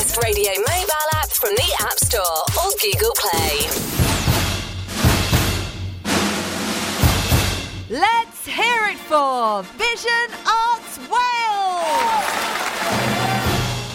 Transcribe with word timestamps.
West 0.00 0.16
Radio 0.24 0.50
mobile 0.56 1.10
app 1.12 1.28
from 1.28 1.54
the 1.56 1.76
App 1.78 1.98
Store 1.98 2.42
or 2.56 2.70
Google 2.80 3.12
Play. 3.16 3.68
Let's 7.90 8.46
hear 8.46 8.86
it 8.86 8.96
for 8.96 9.62
Vision 9.76 10.30
Arts 10.46 10.98
Wales! 11.00 12.24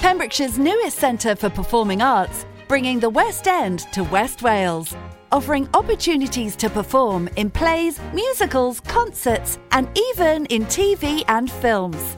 Pembrokeshire's 0.02 0.60
newest 0.60 1.00
centre 1.00 1.36
for 1.36 1.50
performing 1.50 2.04
arts, 2.04 2.46
bringing 2.68 3.00
the 3.00 3.10
West 3.10 3.48
End 3.48 3.80
to 3.92 4.04
West 4.04 4.44
Wales, 4.44 4.96
offering 5.32 5.68
opportunities 5.74 6.56
to 6.58 6.70
perform 6.70 7.28
in 7.36 7.50
plays, 7.50 8.00
musicals, 8.14 8.80
concerts, 8.82 9.58
and 9.72 9.90
even 9.98 10.46
in 10.48 10.66
TV 10.66 11.24
and 11.28 11.50
films. 11.50 12.18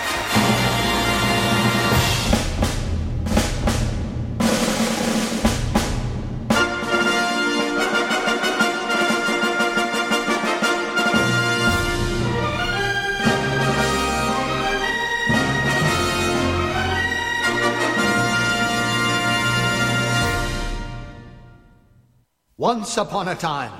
Once 22.75 22.95
upon 22.95 23.27
a 23.27 23.35
time, 23.35 23.73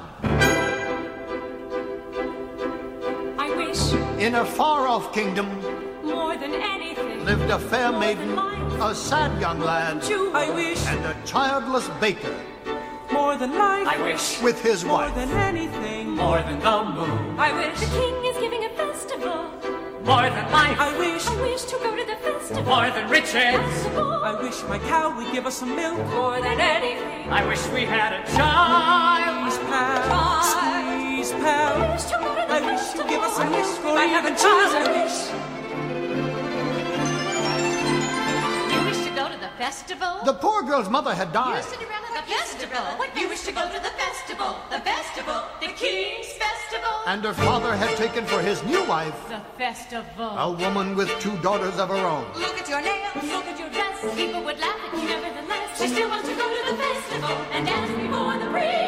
I 3.39 3.47
wish 3.55 3.93
in 4.19 4.35
a 4.35 4.43
far 4.43 4.85
off 4.85 5.13
kingdom, 5.13 5.47
more 6.03 6.35
than 6.35 6.53
anything. 6.55 7.23
lived 7.23 7.49
a 7.49 7.57
fair 7.57 7.93
maiden, 7.93 8.37
a 8.81 8.93
sad 8.93 9.39
young 9.39 9.61
lad, 9.61 10.01
To 10.01 10.31
I 10.33 10.53
wish 10.53 10.85
and 10.87 11.05
a 11.05 11.15
childless 11.25 11.87
baker 12.01 12.35
more 13.13 13.37
than 13.37 13.51
life, 13.57 13.87
I 13.87 13.97
wish 14.03 14.41
with 14.41 14.61
his 14.61 14.83
more 14.83 15.03
wife. 15.03 15.15
than 15.15 15.29
anything. 15.29 16.09
more 16.09 16.41
than 16.41 16.59
the 16.59 16.83
moon, 16.83 17.39
I 17.39 17.49
wish 17.53 17.79
the 17.79 17.91
king 17.97 18.15
is 18.25 18.37
giving 18.43 18.65
a 18.65 18.71
festival. 18.71 19.39
more 20.03 20.27
than 20.35 20.51
life, 20.51 20.77
I 20.87 20.91
wish, 20.99 21.25
I 21.27 21.41
wish 21.41 21.63
to 21.71 21.77
go 21.77 21.95
to 21.95 22.03
the 22.03 22.17
festival. 22.17 22.20
More 22.55 22.89
than 22.91 23.09
riches. 23.09 23.33
I 23.33 24.37
wish 24.41 24.63
my 24.63 24.79
cow 24.79 25.15
would 25.17 25.31
give 25.31 25.45
us 25.45 25.57
some 25.57 25.75
milk. 25.75 25.97
More 26.09 26.41
than 26.41 26.59
anything. 26.59 27.29
I 27.31 27.45
wish 27.47 27.65
we 27.69 27.85
had 27.85 28.13
a 28.13 28.23
child. 28.35 29.51
Squeeze 29.51 29.69
pal, 29.69 30.43
squeeze 30.43 31.31
pal. 31.31 31.81
I 31.81 31.91
wish 31.93 32.03
to 32.03 32.17
go 32.17 32.29
to 32.29 32.41
the 32.47 32.53
I 32.53 32.61
wish 32.61 32.79
festival. 32.79 33.03
you'd 33.03 33.09
give 33.09 33.21
us 33.23 33.33
some 33.35 33.47
I 33.47 33.49
milk 33.49 33.65
wish 33.67 33.79
we 33.83 33.89
or 33.89 33.95
might 33.95 34.11
have 34.17 34.25
a 34.25 34.29
cheese. 34.31 34.41
child. 34.41 34.75
I 34.75 34.83
wish. 35.03 35.17
You 38.73 38.79
wish 38.89 39.01
to 39.07 39.11
go 39.15 39.25
to 39.29 39.37
the 39.39 39.49
festival? 39.57 40.19
The 40.25 40.33
poor 40.33 40.63
girl's 40.63 40.89
mother 40.89 41.13
had 41.13 41.31
died. 41.33 41.63
Cinderella, 41.63 42.07
the 42.15 42.23
festival. 42.33 42.83
What 42.97 43.15
you 43.17 43.27
wish 43.29 43.41
to 43.43 43.51
go 43.51 43.61
to 43.67 43.79
the 43.81 43.93
festival? 44.03 44.55
The 44.69 44.79
festival, 44.79 45.43
the 45.61 45.67
King's 45.67 46.20
festival. 46.20 46.20
And 47.07 47.23
her 47.23 47.33
father 47.33 47.75
had 47.75 47.97
taken 47.97 48.25
for 48.25 48.39
his 48.41 48.63
new 48.63 48.83
wife 48.85 49.15
The 49.27 49.39
festival. 49.57 50.29
a 50.37 50.51
woman 50.51 50.95
with 50.95 51.09
two 51.19 51.35
daughters 51.41 51.77
of 51.79 51.89
her 51.89 51.95
own. 51.95 52.25
Look 52.35 52.57
at 52.61 52.69
your 52.69 52.81
nails. 52.81 53.15
Look 53.23 53.45
at 53.45 53.59
your 53.59 53.69
dress. 53.69 54.15
People 54.15 54.43
would 54.43 54.59
laugh 54.59 54.79
at 54.87 54.93
you. 55.01 55.07
Nevertheless, 55.09 55.81
she 55.81 55.87
still 55.87 56.09
wants 56.09 56.29
to 56.29 56.35
go 56.35 56.47
to 56.47 56.71
the 56.71 56.77
festival 56.77 57.29
and 57.53 57.65
dance 57.65 57.91
before 57.99 58.37
the 58.37 58.49
priest. 58.51 58.81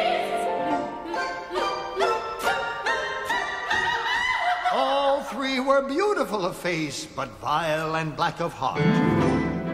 All 4.73 5.21
three 5.23 5.59
were 5.59 5.81
beautiful 5.81 6.45
of 6.45 6.55
face, 6.55 7.05
but 7.05 7.29
vile 7.39 7.95
and 7.95 8.15
black 8.15 8.39
of 8.39 8.53
heart. 8.53 8.81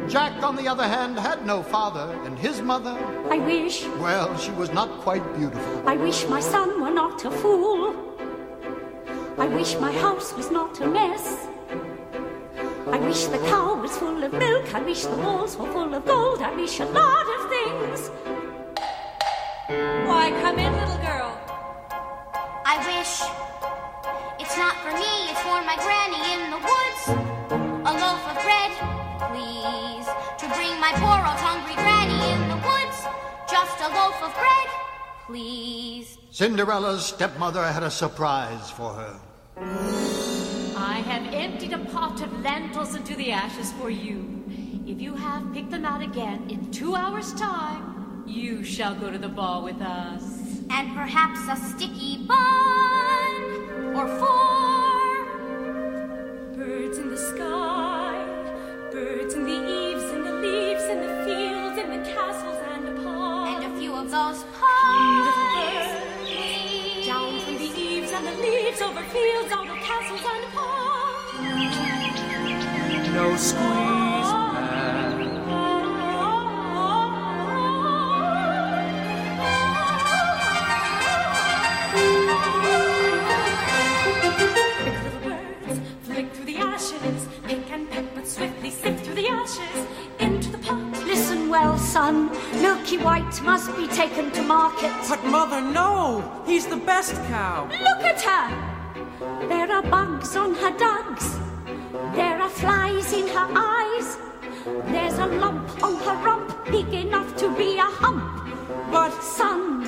Jack, 0.09 0.41
on 0.41 0.55
the 0.55 0.67
other 0.67 0.88
hand, 0.88 1.19
had 1.19 1.45
no 1.45 1.61
father, 1.61 2.17
and 2.23 2.39
his 2.39 2.61
mother, 2.61 2.97
I 3.29 3.38
wish, 3.38 3.85
well, 3.99 4.35
she 4.38 4.51
was 4.51 4.72
not 4.73 4.89
quite 5.01 5.23
beautiful. 5.38 5.83
I 5.88 5.97
wish 5.97 6.25
my 6.28 6.39
son 6.39 6.81
were 6.81 6.89
not 6.89 7.23
a 7.25 7.31
fool. 7.31 8.09
I 9.39 9.47
wish 9.47 9.77
my 9.77 9.94
house 9.94 10.33
was 10.33 10.51
not 10.51 10.81
a 10.81 10.85
mess. 10.85 11.47
I 12.91 13.00
wish 13.00 13.23
the 13.27 13.38
cow 13.38 13.79
was 13.81 13.95
full 13.95 14.22
of 14.22 14.33
milk. 14.33 14.75
I 14.75 14.81
wish 14.81 15.03
the 15.03 15.16
walls 15.16 15.55
were 15.55 15.72
full 15.72 15.94
of 15.94 16.05
gold. 16.05 16.41
I 16.41 16.53
wish 16.55 16.81
a 16.81 16.85
lot 16.85 17.25
of 17.35 17.41
things. 17.47 18.09
Why, 20.09 20.35
come 20.41 20.59
in, 20.59 20.73
little 20.73 20.97
girl. 21.07 21.31
I 22.66 22.75
wish 22.91 23.13
it's 24.44 24.57
not 24.57 24.75
for 24.83 24.91
me, 24.91 25.31
it's 25.31 25.39
for 25.39 25.63
my 25.63 25.78
granny 25.88 26.22
in 26.35 26.41
the 26.51 26.59
woods. 26.59 27.01
A 27.88 27.94
loaf 27.95 28.23
of 28.28 28.35
bread, 28.44 28.72
please, 29.31 30.07
to 30.41 30.45
bring 30.51 30.75
my 30.83 30.91
poor 30.99 31.16
old 31.16 31.39
hungry 31.39 31.75
granny 31.75 32.19
in 32.35 32.41
the 32.51 32.59
woods. 32.67 33.07
Just 33.49 33.79
a 33.79 33.88
loaf 33.88 34.22
of 34.22 34.33
bread, 34.35 34.69
please. 35.28 36.17
Cinderella's 36.29 37.05
stepmother 37.05 37.66
had 37.72 37.83
a 37.83 37.89
surprise 37.89 38.69
for 38.69 38.91
her. 38.91 39.16
I 39.62 41.03
have 41.06 41.34
emptied 41.34 41.74
a 41.74 41.80
pot 41.80 42.22
of 42.22 42.42
lentils 42.42 42.96
into 42.96 43.14
the 43.16 43.31
ashes 43.31 43.74
for 43.74 43.90
you. 43.90 44.25
If 44.88 45.02
you 45.02 45.16
have 45.16 45.53
picked 45.53 45.72
them 45.72 45.84
out 45.84 46.02
again 46.02 46.50
in 46.50 46.72
two 46.72 46.96
hours' 46.96 47.34
time, 47.34 48.24
you 48.25 48.64
shall 48.64 48.96
go 48.96 49.12
to 49.12 49.18
the 49.18 49.28
ball 49.28 49.64
with 49.64 49.81
us. 49.81 50.24
And 50.70 50.96
perhaps 50.96 51.42
a 51.50 51.58
sticky 51.58 52.25
bun 52.25 53.96
or 53.96 54.08
four. 54.20 55.25
Birds 56.56 56.97
in 56.97 57.09
the 57.09 57.18
sky, 57.18 58.24
birds 58.94 59.34
in 59.34 59.44
the 59.44 59.52
eaves, 59.52 60.03
in 60.03 60.24
the 60.24 60.34
leaves, 60.36 60.84
in 60.84 61.02
the 61.02 61.26
fields, 61.26 61.78
in 61.78 61.90
the 61.90 62.09
castles 62.09 62.58
and 62.72 62.88
the 62.88 63.03
ponds. 63.03 63.66
And 63.66 63.76
a 63.76 63.80
few 63.80 63.94
of 63.94 64.09
those 64.09 64.46
Beautiful 64.90 65.59
and 68.19 68.28
the 68.28 68.41
leaves, 68.41 68.81
over 68.81 69.02
fields, 69.03 69.52
out 69.52 69.69
of 69.69 69.78
castles 69.78 70.19
and 70.19 70.44
ponds. 70.52 71.78
No 73.13 73.35
squeeze 73.38 74.31
pal. 74.53 75.19
Quick 84.84 84.97
little 85.03 85.22
birds 85.22 85.79
flick 86.03 86.28
through 86.34 86.46
the 86.46 86.58
ashes, 86.58 87.28
son. 91.89 92.29
Milky 92.61 92.97
White 92.97 93.41
must 93.41 93.75
be 93.75 93.88
taken 93.88 94.29
to 94.31 94.44
market. 94.44 94.94
But 95.09 95.25
mother, 95.25 95.59
no! 95.59 96.22
He's 96.45 96.67
the 96.67 96.77
best 96.77 97.16
cow. 97.33 97.67
Look 97.88 98.03
at 98.11 98.22
her. 98.22 98.47
There 99.47 99.72
are 99.72 99.81
bugs 99.81 100.35
on 100.35 100.53
her 100.53 100.73
dugs. 100.78 101.25
There 102.13 102.39
are 102.45 102.49
flies 102.49 103.11
in 103.11 103.28
her 103.28 103.49
eyes. 103.55 104.17
There's 104.94 105.17
a 105.17 105.25
lump 105.25 105.83
on 105.83 105.95
her 106.05 106.17
rump 106.28 106.47
big 106.66 106.94
enough 106.94 107.35
to 107.38 107.47
be 107.57 107.79
a 107.79 107.89
hump. 108.01 108.23
But 108.91 109.19
Son, 109.23 109.81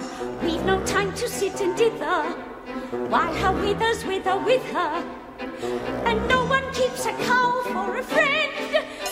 we've 0.44 0.66
no 0.66 0.84
time 0.86 1.14
to 1.14 1.28
sit 1.28 1.62
and 1.62 1.78
dither 1.78 2.24
while 3.14 3.34
her 3.42 3.54
withers 3.62 4.04
wither 4.06 4.38
with 4.38 4.66
her. 4.72 4.94
And 6.10 6.28
no 6.28 6.46
one 6.46 6.68
keeps 6.74 7.06
a 7.06 7.14
cow 7.30 7.62
for 7.72 7.98
a 7.98 8.04
friend. 8.04 8.52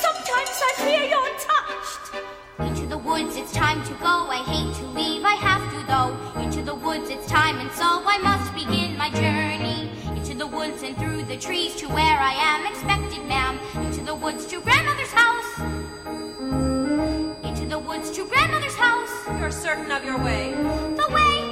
Sometimes 0.05 0.55
I 0.69 0.71
fear 0.85 1.03
you're 1.13 1.35
touched. 1.51 2.28
Into 2.59 2.85
the 2.85 2.97
woods, 2.97 3.37
it's 3.37 3.53
time 3.53 3.83
to 3.85 3.93
go. 3.95 4.27
I 4.29 4.43
hate 4.45 4.75
to 4.75 4.85
leave, 4.87 5.23
I 5.23 5.35
have 5.35 5.63
to 5.71 5.79
though. 5.87 6.41
Into 6.41 6.61
the 6.61 6.75
woods, 6.75 7.09
it's 7.09 7.25
time, 7.25 7.57
and 7.59 7.71
so 7.71 7.85
I 7.85 8.17
must 8.17 8.53
begin 8.53 8.97
my 8.97 9.09
journey. 9.11 9.89
Into 10.15 10.35
the 10.35 10.45
woods 10.45 10.83
and 10.83 10.97
through 10.97 11.23
the 11.23 11.37
trees 11.37 11.75
to 11.77 11.87
where 11.87 12.19
I 12.19 12.33
am 12.33 12.65
expected, 12.65 13.25
ma'am. 13.27 13.57
Into 13.85 14.01
the 14.01 14.15
woods 14.15 14.45
to 14.47 14.59
grandmother's 14.61 15.11
house. 15.11 15.59
Into 17.43 17.65
the 17.65 17.79
woods 17.79 18.11
to 18.11 18.25
grandmother's 18.25 18.75
house. 18.75 19.11
You're 19.39 19.51
certain 19.51 19.91
of 19.91 20.03
your 20.03 20.17
way. 20.17 20.53
The 20.53 21.07
way 21.13 21.48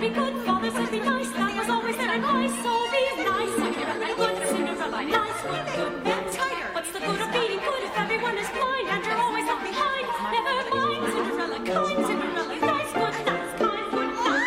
be 0.00 0.08
good, 0.08 0.34
father 0.46 0.70
said 0.70 0.90
be 0.90 0.98
nice, 0.98 1.30
that 1.32 1.54
was 1.54 1.68
always 1.68 1.94
their 1.94 2.14
advice, 2.14 2.54
so 2.62 2.90
be 2.90 3.22
nice. 3.22 3.54
Cinderella 3.54 4.16
good, 4.16 4.48
Cinderella 4.48 5.04
nice, 5.04 5.44
what 5.44 5.66
good, 5.76 6.04
that 6.04 6.32
tighter. 6.32 6.68
What's 6.72 6.92
the 6.92 7.00
good 7.00 7.20
of 7.20 7.32
being 7.32 7.60
good 7.60 7.82
if 7.82 7.98
everyone 7.98 8.38
is 8.38 8.48
blind 8.48 8.88
and 8.88 9.04
you're 9.04 9.20
always 9.20 9.44
left 9.44 9.62
behind? 9.62 10.06
Never 10.32 10.74
mind, 10.74 11.12
Cinderella 11.12 11.60
kind, 11.66 12.06
Cinderella 12.06 12.56
nice, 12.60 12.92
good, 12.92 13.26
nice, 13.26 13.58
kind, 13.58 13.90
good, 13.90 14.10
no! 14.14 14.38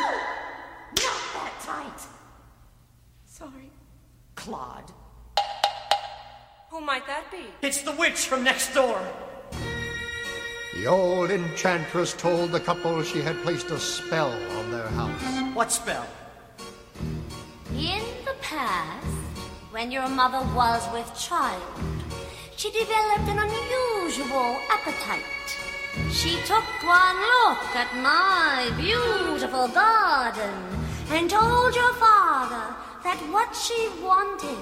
Not 1.06 1.22
that 1.36 1.54
tight. 1.62 2.02
Sorry. 3.28 3.70
Claude. 4.34 4.92
Who 6.72 6.82
might 6.82 7.06
that 7.06 7.30
be? 7.30 7.46
It's 7.62 7.84
the 7.84 7.92
witch 7.92 8.26
from 8.26 8.44
next 8.44 8.74
door. 8.74 9.00
The 10.74 10.88
old 10.88 11.30
enchantress 11.30 12.14
told 12.14 12.52
the 12.52 12.60
couple 12.60 13.04
she 13.04 13.22
had 13.22 13.40
placed 13.44 13.70
a 13.70 13.80
spell 13.80 14.34
on 14.58 14.72
their 14.72 14.88
house. 14.88 15.33
What 15.54 15.72
spell? 15.72 16.08
In 17.78 18.02
the 18.26 18.34
past, 18.42 19.06
when 19.72 19.92
your 19.92 20.10
mother 20.10 20.42
was 20.56 20.82
with 20.92 21.08
child, 21.16 21.62
she 22.58 22.72
developed 22.72 23.30
an 23.30 23.38
unusual 23.38 24.58
appetite. 24.72 25.24
She 26.12 26.38
took 26.48 26.66
one 26.82 27.18
look 27.38 27.70
at 27.78 27.94
my 28.02 28.74
beautiful 28.82 29.68
garden 29.68 30.58
and 31.12 31.30
told 31.30 31.76
your 31.76 31.94
father 32.02 32.74
that 33.04 33.22
what 33.32 33.56
she 33.56 33.90
wanted 34.02 34.58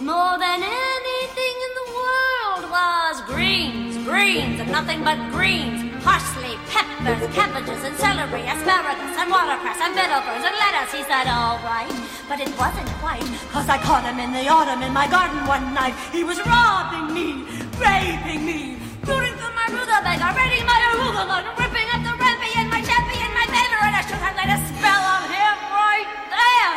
more 0.00 0.38
than 0.38 0.62
anything 0.64 1.56
in 1.66 1.72
the 1.80 1.88
world 2.00 2.70
was 2.72 3.20
greens, 3.26 4.02
greens, 4.08 4.60
and 4.60 4.72
nothing 4.72 5.04
but 5.04 5.18
greens. 5.30 5.92
Parsley, 6.02 6.51
peppers, 6.72 7.22
cabbages, 7.36 7.84
and 7.84 7.94
celery, 8.00 8.48
asparagus, 8.48 9.12
and 9.20 9.28
watercress, 9.28 9.76
and 9.84 9.92
bittergourds, 9.92 10.40
and 10.40 10.56
lettuce. 10.56 10.92
He 10.96 11.04
said, 11.04 11.28
all 11.28 11.60
right, 11.60 11.92
but 12.28 12.40
it 12.40 12.48
wasn't 12.56 12.88
quite, 13.04 13.28
cause 13.52 13.68
I 13.68 13.76
caught 13.76 14.08
him 14.08 14.18
in 14.18 14.32
the 14.32 14.48
autumn 14.48 14.80
in 14.80 14.92
my 14.92 15.06
garden 15.06 15.44
one 15.46 15.74
night. 15.76 15.94
He 16.10 16.24
was 16.24 16.40
robbing 16.48 17.12
me, 17.12 17.44
raping 17.76 18.42
me, 18.48 18.80
rooting 19.04 19.36
through 19.36 19.52
my 19.52 19.68
rutabaga, 19.68 20.32
raiding 20.32 20.64
my 20.64 20.80
arugula, 20.88 21.44
and 21.44 21.52
ripping 21.60 21.88
up 21.92 22.00
the 22.08 22.14
rampion, 22.16 22.66
my 22.72 22.80
champion, 22.80 23.30
my 23.36 23.46
favor, 23.52 23.80
and 23.84 23.94
I 23.94 24.02
should 24.08 24.22
have 24.24 24.36
laid 24.40 24.48
a 24.48 24.58
spell 24.72 25.02
on 25.12 25.22
him 25.28 25.56
right 25.76 26.10
there. 26.32 26.76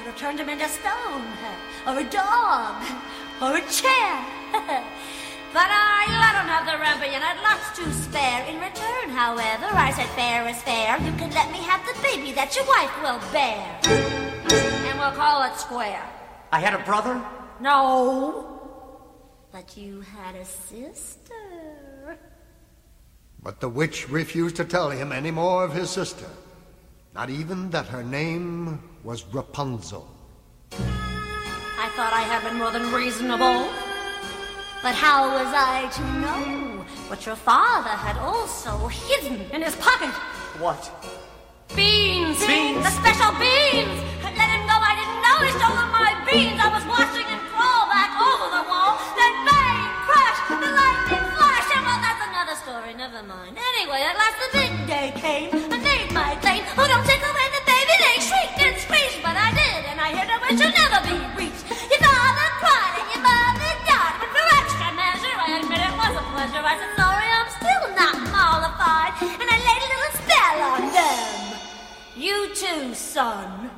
Could 0.00 0.08
have 0.08 0.16
turned 0.16 0.40
him 0.40 0.48
into 0.48 0.68
stone, 0.68 1.28
or 1.84 2.00
a 2.00 2.06
dog, 2.08 2.80
or 3.44 3.60
a 3.60 3.64
chair. 3.68 4.16
but 5.52 5.68
I 5.68 6.06
let 6.22 6.34
him 6.38 6.48
have 6.48 6.64
the 6.66 6.78
rampion, 6.78 7.22
I'd 7.22 7.42
lots 7.42 7.76
to 7.78 7.92
spare. 7.92 8.46
In 8.46 8.60
return, 8.60 9.10
however, 9.10 9.66
I 9.66 9.90
said 9.90 10.06
fair 10.10 10.46
is 10.48 10.60
fair. 10.62 10.98
You 10.98 11.12
can 11.18 11.30
let 11.30 11.50
me 11.50 11.58
have 11.58 11.84
the 11.84 12.00
baby 12.02 12.32
that 12.32 12.54
your 12.54 12.66
wife 12.66 12.94
will 13.02 13.20
bear. 13.32 13.80
And 14.86 14.98
we'll 14.98 15.12
call 15.12 15.42
it 15.42 15.56
square. 15.58 16.02
I 16.52 16.60
had 16.60 16.74
a 16.74 16.84
brother? 16.84 17.20
No. 17.60 18.60
But 19.52 19.76
you 19.76 20.02
had 20.02 20.36
a 20.36 20.44
sister. 20.44 22.18
But 23.42 23.60
the 23.60 23.68
witch 23.68 24.08
refused 24.08 24.56
to 24.56 24.64
tell 24.64 24.90
him 24.90 25.12
any 25.12 25.30
more 25.30 25.64
of 25.64 25.72
his 25.72 25.90
sister. 25.90 26.26
Not 27.14 27.30
even 27.30 27.70
that 27.70 27.86
her 27.86 28.04
name 28.04 28.80
was 29.02 29.24
Rapunzel. 29.32 30.06
I 30.72 31.88
thought 31.96 32.12
I 32.12 32.22
had 32.22 32.44
been 32.44 32.58
more 32.58 32.70
than 32.70 32.92
reasonable. 32.92 33.89
But 34.82 34.94
how 34.94 35.28
was 35.36 35.52
I 35.52 35.92
to 35.92 36.02
know 36.24 36.80
what 37.12 37.26
your 37.26 37.36
father 37.36 37.92
had 37.92 38.16
also 38.16 38.88
hidden 38.88 39.44
in 39.52 39.60
his 39.60 39.76
pocket? 39.76 40.08
What? 40.56 40.80
Beans! 41.76 42.40
Beans? 42.40 42.80
The 42.80 42.88
special 42.88 43.28
beans! 43.36 43.92
I 44.24 44.32
let 44.40 44.48
him 44.48 44.64
go, 44.64 44.72
I 44.80 44.96
didn't 44.96 45.20
know 45.20 45.36
he 45.44 45.52
stole 45.52 45.84
my 45.92 46.16
beans! 46.24 46.56
I 46.56 46.72
was 46.72 46.80
watching 46.88 47.28
him 47.28 47.44
crawl 47.52 47.92
back 47.92 48.08
over 48.24 48.48
the 48.56 48.64
wall, 48.64 48.96
then 49.20 49.34
bang! 49.44 49.84
Crash! 50.08 50.38
The 50.48 50.72
lightning 50.72 51.28
flash! 51.36 51.68
And 51.76 51.84
well, 51.84 52.00
that's 52.00 52.24
another 52.24 52.56
story, 52.56 52.96
never 52.96 53.20
mind. 53.20 53.60
Anyway, 53.60 54.00
at 54.00 54.16
last 54.16 54.40
the 54.40 54.64
big 54.64 54.72
day 54.88 55.12
came. 55.12 55.52
I 55.68 55.76
made 55.76 56.08
my 56.16 56.40
claim. 56.40 56.64
Oh, 56.80 56.88
don't 56.88 57.04
take 57.04 57.20
away 57.20 57.46
the 57.52 57.62
baby! 57.68 57.94
They 58.00 58.16
shrieked 58.24 58.64
and 58.64 58.76
screeched, 58.80 59.20
but 59.20 59.36
I 59.36 59.52
did, 59.52 59.92
and 59.92 60.00
I 60.00 60.16
hear 60.16 60.24
that 60.24 60.40
which 60.40 60.56
will 60.56 60.72
never 60.72 61.04
be 61.04 61.20
reached. 61.36 61.68
Your 61.68 62.00
father 62.00 62.48
cried 62.64 62.99
I 66.70 66.78
said 66.78 66.94
sorry, 66.94 67.26
I'm 67.26 67.50
still 67.50 67.82
not 67.98 68.14
mollified, 68.30 69.18
and 69.26 69.48
I 69.50 69.58
laid 69.58 69.82
a 69.82 69.90
little 69.90 70.14
spell 70.22 70.58
on 70.70 70.82
them. 70.94 71.58
You 72.14 72.54
too, 72.54 72.94
son. 72.94 73.74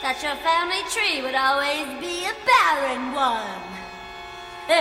That 0.00 0.16
your 0.24 0.36
family 0.40 0.80
tree 0.88 1.20
would 1.20 1.36
always 1.36 1.84
be 2.00 2.24
a 2.24 2.32
barren 2.48 3.12
one. 3.12 3.60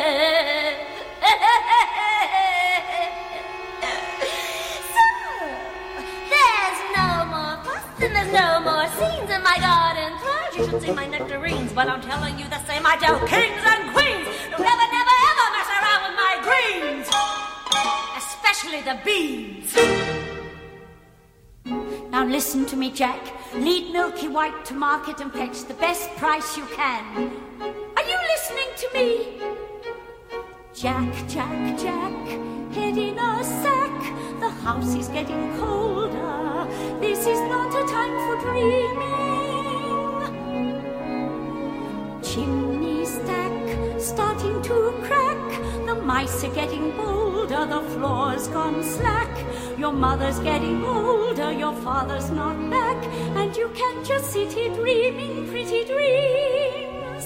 so, 4.96 5.04
there's 6.32 6.80
no 6.96 7.28
more 7.36 7.60
fuss 7.68 7.84
and 8.00 8.16
there's 8.16 8.32
no 8.32 8.64
more 8.64 8.88
scenes 8.96 9.28
in 9.28 9.44
my 9.44 9.60
garden. 9.60 10.16
You 10.56 10.70
should 10.70 10.82
see 10.84 10.94
my 10.94 11.06
nectarines, 11.06 11.74
but 11.74 11.90
I'm 11.90 12.00
telling 12.00 12.40
you 12.40 12.48
the 12.48 12.64
same. 12.64 12.86
I 12.86 12.96
tell 12.96 13.20
kings 13.28 13.60
and 13.60 13.92
queens, 13.92 14.28
you 14.52 14.64
never, 14.64 14.88
never, 14.88 15.03
greens, 17.10 18.18
especially 18.18 18.82
the 18.82 19.00
beans. 19.04 19.76
Now 22.12 22.26
listen 22.26 22.66
to 22.68 22.76
me, 22.76 22.92
Jack. 22.92 23.22
Lead 23.56 23.92
Milky 23.92 24.28
White 24.28 24.66
to 24.66 24.74
market 24.74 25.20
and 25.20 25.32
fetch 25.32 25.64
the 25.64 25.74
best 25.74 26.10
price 26.18 26.58
you 26.58 26.66
can. 26.68 27.32
Are 27.98 28.04
you 28.04 28.18
listening 28.34 28.70
to 28.78 28.88
me? 28.94 29.42
Jack, 30.74 31.12
Jack, 31.28 31.78
Jack, 31.78 32.28
head 32.74 32.98
in 32.98 33.18
a 33.18 33.44
sack. 33.44 34.40
The 34.40 34.50
house 34.50 34.96
is 34.96 35.08
getting 35.08 35.58
colder. 35.58 36.68
This 37.00 37.20
is 37.20 37.40
not 37.42 37.74
a 37.74 37.88
time 37.92 38.16
for 38.28 38.52
dreaming. 38.52 39.43
Chimney 42.34 43.06
stack 43.06 44.00
starting 44.00 44.60
to 44.64 44.92
crack. 45.04 45.86
The 45.86 45.94
mice 45.94 46.44
are 46.44 46.56
getting 46.56 46.90
bolder. 46.98 47.68
The 47.68 47.82
floor's 47.92 48.48
gone 48.48 48.84
slack. 48.84 49.30
Your 49.78 49.92
mother's 49.92 50.40
getting 50.40 50.84
older. 50.84 51.52
Your 51.52 51.76
father's 51.84 52.32
not 52.32 52.58
back. 52.72 52.98
And 53.38 53.56
you 53.56 53.70
can 53.76 54.04
just 54.04 54.32
sit 54.32 54.52
here 54.52 54.74
dreaming 54.74 55.48
pretty 55.48 55.86
dreams. 55.86 57.26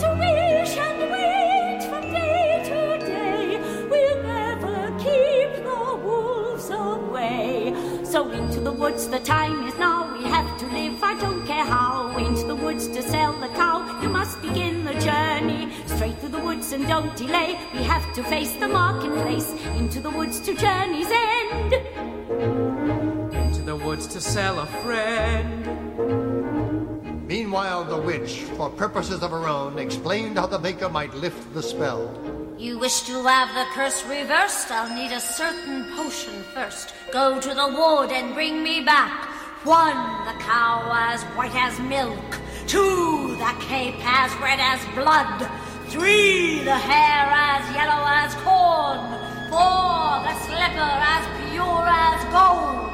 To 0.00 0.08
wish 0.22 0.74
and 0.78 1.00
wait 1.12 1.80
from 1.90 2.10
day 2.14 2.62
to 2.64 3.04
day 3.04 3.60
will 3.90 4.22
never 4.22 4.88
keep 5.04 5.50
the 5.68 6.00
wolves 6.02 6.70
away. 6.70 7.74
So 8.04 8.30
into 8.30 8.60
the 8.60 8.72
woods, 8.72 9.06
the 9.06 9.20
time 9.20 9.66
is 9.68 9.76
now. 9.76 10.16
We 10.16 10.24
have 10.24 10.58
to 10.60 10.66
live, 10.68 11.02
I 11.02 11.12
don't 11.20 11.35
Straight 16.56 16.70
woods 16.70 16.72
and 16.72 16.86
don't 16.88 17.16
delay. 17.16 17.58
We 17.74 17.82
have 17.82 18.14
to 18.14 18.22
face 18.24 18.52
the 18.54 18.68
marketplace. 18.68 19.52
Into 19.76 20.00
the 20.00 20.10
woods 20.10 20.40
to 20.40 20.54
journey's 20.54 21.08
end. 21.10 21.72
Into 23.32 23.62
the 23.62 23.76
woods 23.76 24.06
to 24.08 24.20
sell 24.20 24.60
a 24.60 24.66
friend. 24.82 25.66
Meanwhile, 27.26 27.84
the 27.84 28.00
witch, 28.00 28.44
for 28.56 28.70
purposes 28.70 29.22
of 29.22 29.30
her 29.32 29.46
own, 29.46 29.78
explained 29.78 30.38
how 30.38 30.46
the 30.46 30.58
baker 30.58 30.88
might 30.88 31.12
lift 31.14 31.52
the 31.52 31.62
spell. 31.62 32.10
You 32.56 32.78
wish 32.78 33.02
to 33.02 33.22
have 33.24 33.52
the 33.54 33.66
curse 33.74 34.04
reversed? 34.06 34.70
I'll 34.70 34.94
need 34.96 35.12
a 35.12 35.20
certain 35.20 35.84
potion 35.96 36.42
first. 36.54 36.94
Go 37.12 37.38
to 37.40 37.54
the 37.54 37.68
wood 37.68 38.10
and 38.12 38.34
bring 38.34 38.62
me 38.62 38.82
back. 38.82 39.26
One, 39.64 40.24
the 40.24 40.40
cow 40.42 40.88
as 40.94 41.22
white 41.36 41.54
as 41.54 41.78
milk. 41.80 42.38
Two, 42.66 43.36
the 43.36 43.54
cape 43.60 44.00
as 44.04 44.34
red 44.40 44.60
as 44.60 44.80
blood. 44.94 45.65
Three, 45.88 46.64
the 46.64 46.74
hair 46.74 47.30
as 47.30 47.64
yellow 47.72 48.04
as 48.06 48.34
corn. 48.42 48.98
Four, 49.48 50.18
the 50.26 50.34
slipper 50.44 50.92
as 51.14 51.24
pure 51.48 51.86
as 51.86 52.20
gold. 52.34 52.90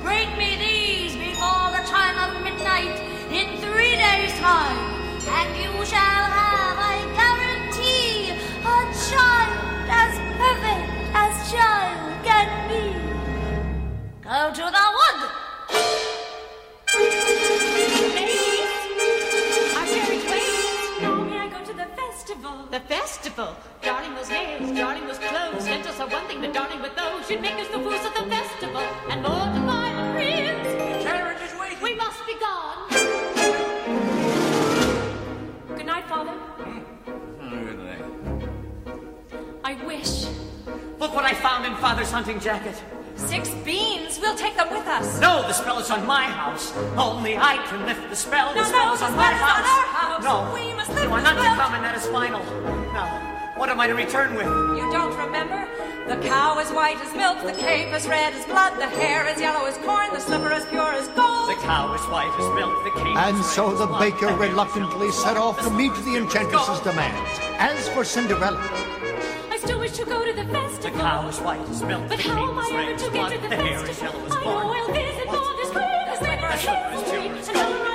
Bring 0.00 0.30
me 0.38 0.56
these 0.56 1.16
before 1.16 1.74
the 1.74 1.82
time 1.90 2.16
of 2.22 2.42
midnight 2.44 3.00
in 3.32 3.58
three 3.58 3.96
days' 3.96 4.38
time, 4.38 4.78
and 5.26 5.56
you 5.58 5.84
shall 5.84 6.24
have, 6.38 6.78
I 6.78 7.02
guarantee, 7.18 8.30
a 8.62 8.78
child 9.10 9.90
as 9.90 10.14
perfect 10.38 10.86
as 11.14 11.50
child 11.50 12.24
can 12.24 12.48
be. 12.70 12.94
Go 14.22 14.52
to 14.52 14.70
the 14.70 14.86
The 22.76 22.94
festival? 22.94 23.56
Darning 23.80 24.14
those 24.14 24.28
nails, 24.28 24.70
darning 24.76 25.06
those 25.06 25.16
clothes. 25.16 25.64
Lentils 25.64 25.98
are 25.98 26.08
one 26.08 26.26
thing, 26.26 26.42
but 26.42 26.52
darling 26.52 26.82
with 26.82 26.94
those 26.94 27.26
should 27.26 27.40
make 27.40 27.54
us 27.54 27.68
the 27.68 27.78
fools 27.78 28.04
of 28.04 28.12
the 28.12 28.28
festival. 28.28 28.82
And 29.08 29.22
more 29.22 29.46
to 29.46 29.60
my 29.60 30.12
friends. 30.12 30.68
The 30.68 31.02
carriage 31.02 31.40
is 31.40 31.58
waiting. 31.58 31.80
We 31.80 31.94
must 31.94 32.26
be 32.26 32.34
gone. 32.38 32.90
Good 35.74 35.86
night, 35.86 36.04
Father. 36.04 36.34
Good 37.48 37.78
night. 37.78 38.04
I 39.64 39.82
wish. 39.86 40.26
Look 40.98 41.14
what 41.14 41.24
I 41.24 41.32
found 41.32 41.64
in 41.64 41.74
Father's 41.76 42.10
hunting 42.10 42.38
jacket. 42.40 42.74
Six 43.16 43.48
beans. 43.64 44.18
We'll 44.20 44.36
take 44.36 44.56
them 44.56 44.68
with 44.70 44.86
us. 44.86 45.20
No, 45.20 45.42
the 45.42 45.52
spell 45.52 45.78
is 45.78 45.90
on 45.90 46.06
my 46.06 46.24
house. 46.24 46.72
Only 46.96 47.36
I 47.36 47.56
can 47.68 47.86
lift 47.86 48.08
the 48.10 48.16
spell. 48.16 48.50
The 48.54 48.60
No, 48.60 48.64
spell 48.64 48.86
no, 48.86 48.94
is 48.94 49.02
on 49.02 49.16
my 49.16 49.26
spell 49.32 49.42
on 49.42 49.48
house. 49.48 49.68
our 49.68 49.86
house. 49.86 50.24
No, 50.24 50.54
We 50.54 50.74
must 50.74 50.88
you 50.90 50.94
lift 50.96 51.10
are 51.12 51.16
the 51.18 51.22
not 51.22 51.34
to 51.34 51.40
spell. 51.40 51.56
come, 51.56 51.74
and 51.74 51.84
that 51.84 51.96
is 51.96 52.06
final. 52.06 52.40
Now, 52.92 53.52
what 53.56 53.68
am 53.68 53.80
I 53.80 53.86
to 53.88 53.94
return 53.94 54.34
with? 54.34 54.46
You 54.46 54.90
don't 54.92 55.16
remember? 55.16 55.66
The 56.08 56.16
cow 56.28 56.58
is 56.60 56.70
white 56.70 57.00
as 57.00 57.12
milk, 57.16 57.42
the 57.42 57.52
cape 57.60 57.92
is 57.92 58.06
red 58.06 58.32
as 58.32 58.44
blood, 58.46 58.78
the 58.78 58.86
hair 58.86 59.26
is 59.26 59.40
yellow 59.40 59.66
as 59.66 59.76
corn, 59.78 60.06
the 60.14 60.20
slipper 60.20 60.52
is 60.52 60.64
pure 60.66 60.92
as 60.92 61.08
gold. 61.08 61.50
The 61.50 61.60
cow 61.66 61.92
is 61.94 62.00
white 62.02 62.30
as 62.38 62.46
milk, 62.54 62.84
the 62.84 62.92
cape 63.02 63.16
And 63.16 63.36
is 63.38 63.46
so 63.50 63.70
red 63.70 63.78
the 63.78 63.82
as 63.82 63.88
blood, 63.88 64.00
baker 64.00 64.28
hair 64.28 64.34
is 64.44 64.50
reluctantly 64.50 65.06
white 65.08 65.14
set 65.14 65.36
off 65.36 65.58
to 65.64 65.70
meet 65.70 65.92
the 66.04 66.14
enchantress's 66.16 66.78
demands. 66.80 67.28
As 67.58 67.88
for 67.88 68.04
Cinderella, 68.04 68.62
I 69.66 69.68
still 69.68 69.80
wish 69.80 69.92
to 69.94 70.04
go 70.04 70.24
to 70.24 70.32
the 70.32 70.44
The 70.44 70.52
festival. 70.52 71.00
cow 71.00 71.26
is 71.26 71.40
white 71.40 71.60
as 71.68 71.82
milk, 71.82 72.08
But 72.08 72.20
how 72.20 72.50
am 72.52 72.56
I 72.56 72.86
ever 72.88 72.98
to 73.00 73.10
get 73.10 73.32
to 73.32 73.38
the 73.40 73.48
the 73.48 73.56
festival? 73.56 74.22
I 74.30 74.44
know 74.44 74.58
I'll 74.58 74.92
visit 74.94 75.26
Father's 75.26 75.70
grave, 75.72 76.06
the 76.06 76.12
is 76.12 76.20
is 76.20 77.08
slippery, 77.08 77.38
as 77.40 77.85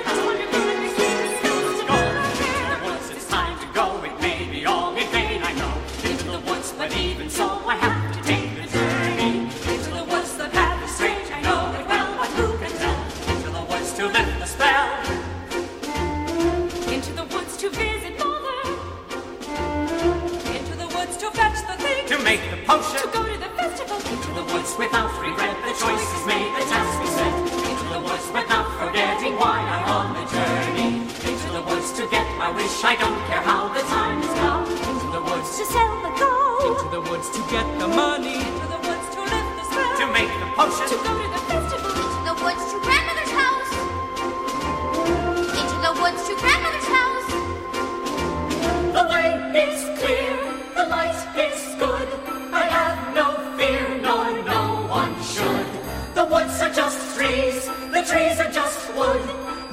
wish. 32.54 32.84
I 32.84 32.94
don't 32.96 33.18
care 33.28 33.42
how 33.42 33.68
the 33.72 33.80
time 33.96 34.20
has 34.22 34.34
come. 34.40 34.66
Into 34.90 35.08
the 35.16 35.22
woods 35.22 35.50
To 35.58 35.64
sell 35.64 35.94
the 36.06 36.12
gold. 36.22 36.78
To 36.82 36.88
the 36.96 37.02
woods 37.10 37.28
to 37.36 37.40
get 37.50 37.66
the 37.78 37.88
money. 37.88 38.36
into 38.46 38.66
the 38.74 38.80
woods 38.88 39.06
to 39.14 39.20
lift 39.32 39.52
the 39.58 39.64
spell. 39.70 39.96
to 40.00 40.06
make 40.16 40.32
the 40.42 40.48
potion. 40.58 40.86
To 40.92 40.96
go 41.06 41.12
to 41.22 41.28
the 41.36 41.42
festival. 41.50 41.90
Into 42.02 42.20
the 42.28 42.36
woods 42.44 42.64
to 42.72 42.76
grandmother's 42.86 43.32
house. 43.42 43.72
Into 45.60 45.78
the 45.86 45.92
woods 46.02 46.20
to 46.28 46.34
grandmother's 46.42 46.88
house. 46.98 47.28
The 48.96 49.04
way 49.12 49.28
is 49.66 49.80
clear, 50.00 50.34
the 50.76 50.84
light 50.94 51.20
is 51.46 51.60
good. 51.82 52.08
I 52.52 52.64
have 52.78 52.98
no 53.14 53.26
fear, 53.56 53.84
nor 54.06 54.24
no 54.44 54.62
one 55.00 55.14
should. 55.22 55.68
The 56.14 56.24
woods 56.24 56.60
are 56.60 56.72
just 56.72 56.98
trees, 57.16 57.66
the 57.96 58.02
trees 58.10 58.36
are 58.40 58.50
just 58.50 58.80
wood. 58.94 59.22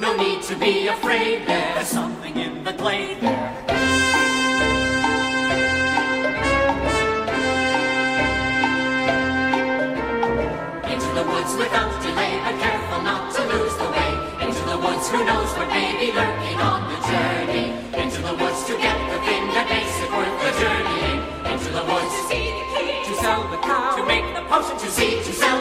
No 0.00 0.16
need 0.16 0.42
to 0.44 0.56
be 0.56 0.88
afraid, 0.88 1.44
glade 2.80 3.20
there. 3.20 4.60
Into 10.90 11.10
the 11.14 11.24
woods 11.24 11.52
without 11.56 11.92
delay, 12.02 12.34
but 12.44 12.56
careful 12.58 13.02
not 13.02 13.32
to 13.36 13.42
lose 13.52 13.74
the 13.76 13.88
way. 13.96 14.10
Into 14.44 14.62
the 14.72 14.78
woods, 14.78 15.06
who 15.12 15.20
knows 15.24 15.50
what 15.56 15.68
may 15.68 15.92
be 16.00 16.08
lurking 16.12 16.58
on 16.60 16.80
the 16.90 16.98
journey. 17.10 17.66
Into 18.02 18.20
the 18.22 18.34
woods 18.40 18.60
to 18.68 18.74
get 18.76 18.98
the 19.12 19.18
thing 19.28 19.44
that 19.54 19.66
makes 19.68 19.96
it 20.04 20.10
worth 20.10 20.36
the 20.44 20.52
journey. 20.62 21.10
Into 21.52 21.70
the 21.78 21.84
woods 21.84 22.10
to 22.16 22.22
see 22.30 22.44
the 22.58 22.64
king, 22.74 23.04
To 23.06 23.14
sell 23.22 23.42
the 23.52 23.60
cow. 23.60 23.96
to 23.96 24.02
make 24.06 24.26
the 24.34 24.42
potion, 24.50 24.76
to 24.78 24.88
see, 24.90 25.12
to 25.22 25.32
sell, 25.32 25.59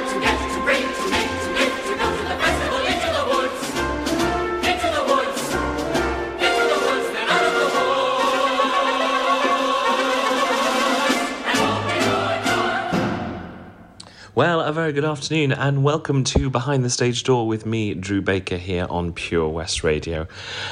very 14.89 15.01
good 15.01 15.07
afternoon 15.07 15.51
and 15.51 15.83
welcome 15.83 16.23
to 16.23 16.49
Behind 16.49 16.83
the 16.83 16.89
Stage 16.89 17.21
Door 17.21 17.45
with 17.45 17.63
me, 17.63 17.93
Drew 17.93 18.23
Baker, 18.23 18.57
here 18.57 18.87
on 18.89 19.13
Pure 19.13 19.49
West 19.49 19.83
Radio. 19.83 20.25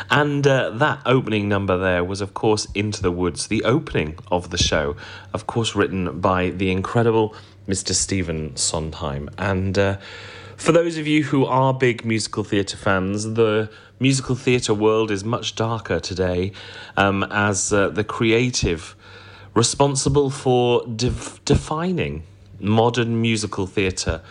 And 0.09 0.47
uh, 0.47 0.71
that 0.71 1.03
opening 1.05 1.47
number 1.47 1.77
there 1.77 2.03
was, 2.03 2.19
of 2.19 2.33
course, 2.33 2.67
Into 2.73 3.03
the 3.03 3.11
Woods, 3.11 3.45
the 3.45 3.63
opening 3.63 4.17
of 4.31 4.49
the 4.49 4.57
show, 4.57 4.95
of 5.35 5.45
course, 5.45 5.75
written 5.75 6.19
by 6.19 6.49
the 6.49 6.71
incredible 6.71 7.35
Mr. 7.67 7.93
Stephen 7.93 8.55
Sondheim. 8.55 9.29
And 9.37 9.77
uh, 9.77 9.97
for 10.55 10.71
those 10.71 10.97
of 10.97 11.05
you 11.05 11.25
who 11.25 11.45
are 11.45 11.71
big 11.71 12.03
musical 12.03 12.43
theatre 12.43 12.75
fans, 12.75 13.35
the 13.35 13.69
musical 13.99 14.33
theatre 14.33 14.73
world 14.73 15.11
is 15.11 15.23
much 15.23 15.53
darker 15.53 15.99
today 15.99 16.53
um, 16.95 17.21
as 17.29 17.71
uh, 17.71 17.89
the 17.89 18.03
creative 18.03 18.95
responsible 19.53 20.31
for 20.31 20.83
def- 20.87 21.39
defining 21.45 22.23
modern 22.59 23.21
musical 23.21 23.67
theatre 23.67 24.21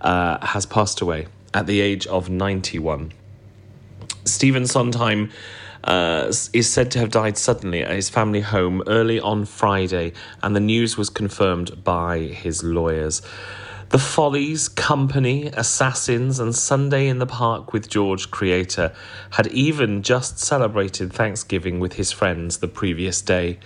uh, 0.00 0.44
has 0.46 0.66
passed 0.66 1.00
away 1.00 1.26
at 1.52 1.66
the 1.66 1.80
age 1.80 2.06
of 2.06 2.28
91. 2.28 3.12
Stephen 4.24 4.66
Sondheim 4.66 5.30
uh, 5.84 6.32
is 6.52 6.68
said 6.68 6.90
to 6.92 6.98
have 6.98 7.10
died 7.10 7.36
suddenly 7.36 7.82
at 7.82 7.90
his 7.90 8.08
family 8.08 8.40
home 8.40 8.82
early 8.86 9.20
on 9.20 9.44
Friday, 9.44 10.12
and 10.42 10.56
the 10.56 10.60
news 10.60 10.96
was 10.96 11.10
confirmed 11.10 11.84
by 11.84 12.18
his 12.18 12.64
lawyers. 12.64 13.22
The 13.90 13.98
Follies, 13.98 14.68
Company, 14.68 15.48
Assassins, 15.48 16.40
and 16.40 16.54
Sunday 16.54 17.06
in 17.06 17.18
the 17.18 17.26
Park 17.26 17.72
with 17.72 17.88
George 17.88 18.30
Creator 18.30 18.92
had 19.30 19.46
even 19.48 20.02
just 20.02 20.38
celebrated 20.38 21.12
Thanksgiving 21.12 21.78
with 21.78 21.92
his 21.92 22.10
friends 22.10 22.58
the 22.58 22.66
previous 22.66 23.20
day. 23.20 23.58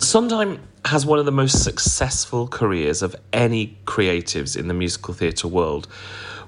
Sondheim 0.00 0.60
has 0.86 1.04
one 1.04 1.18
of 1.18 1.24
the 1.24 1.32
most 1.32 1.64
successful 1.64 2.46
careers 2.46 3.02
of 3.02 3.16
any 3.32 3.76
creatives 3.86 4.56
in 4.56 4.68
the 4.68 4.74
musical 4.74 5.12
theatre 5.12 5.48
world, 5.48 5.88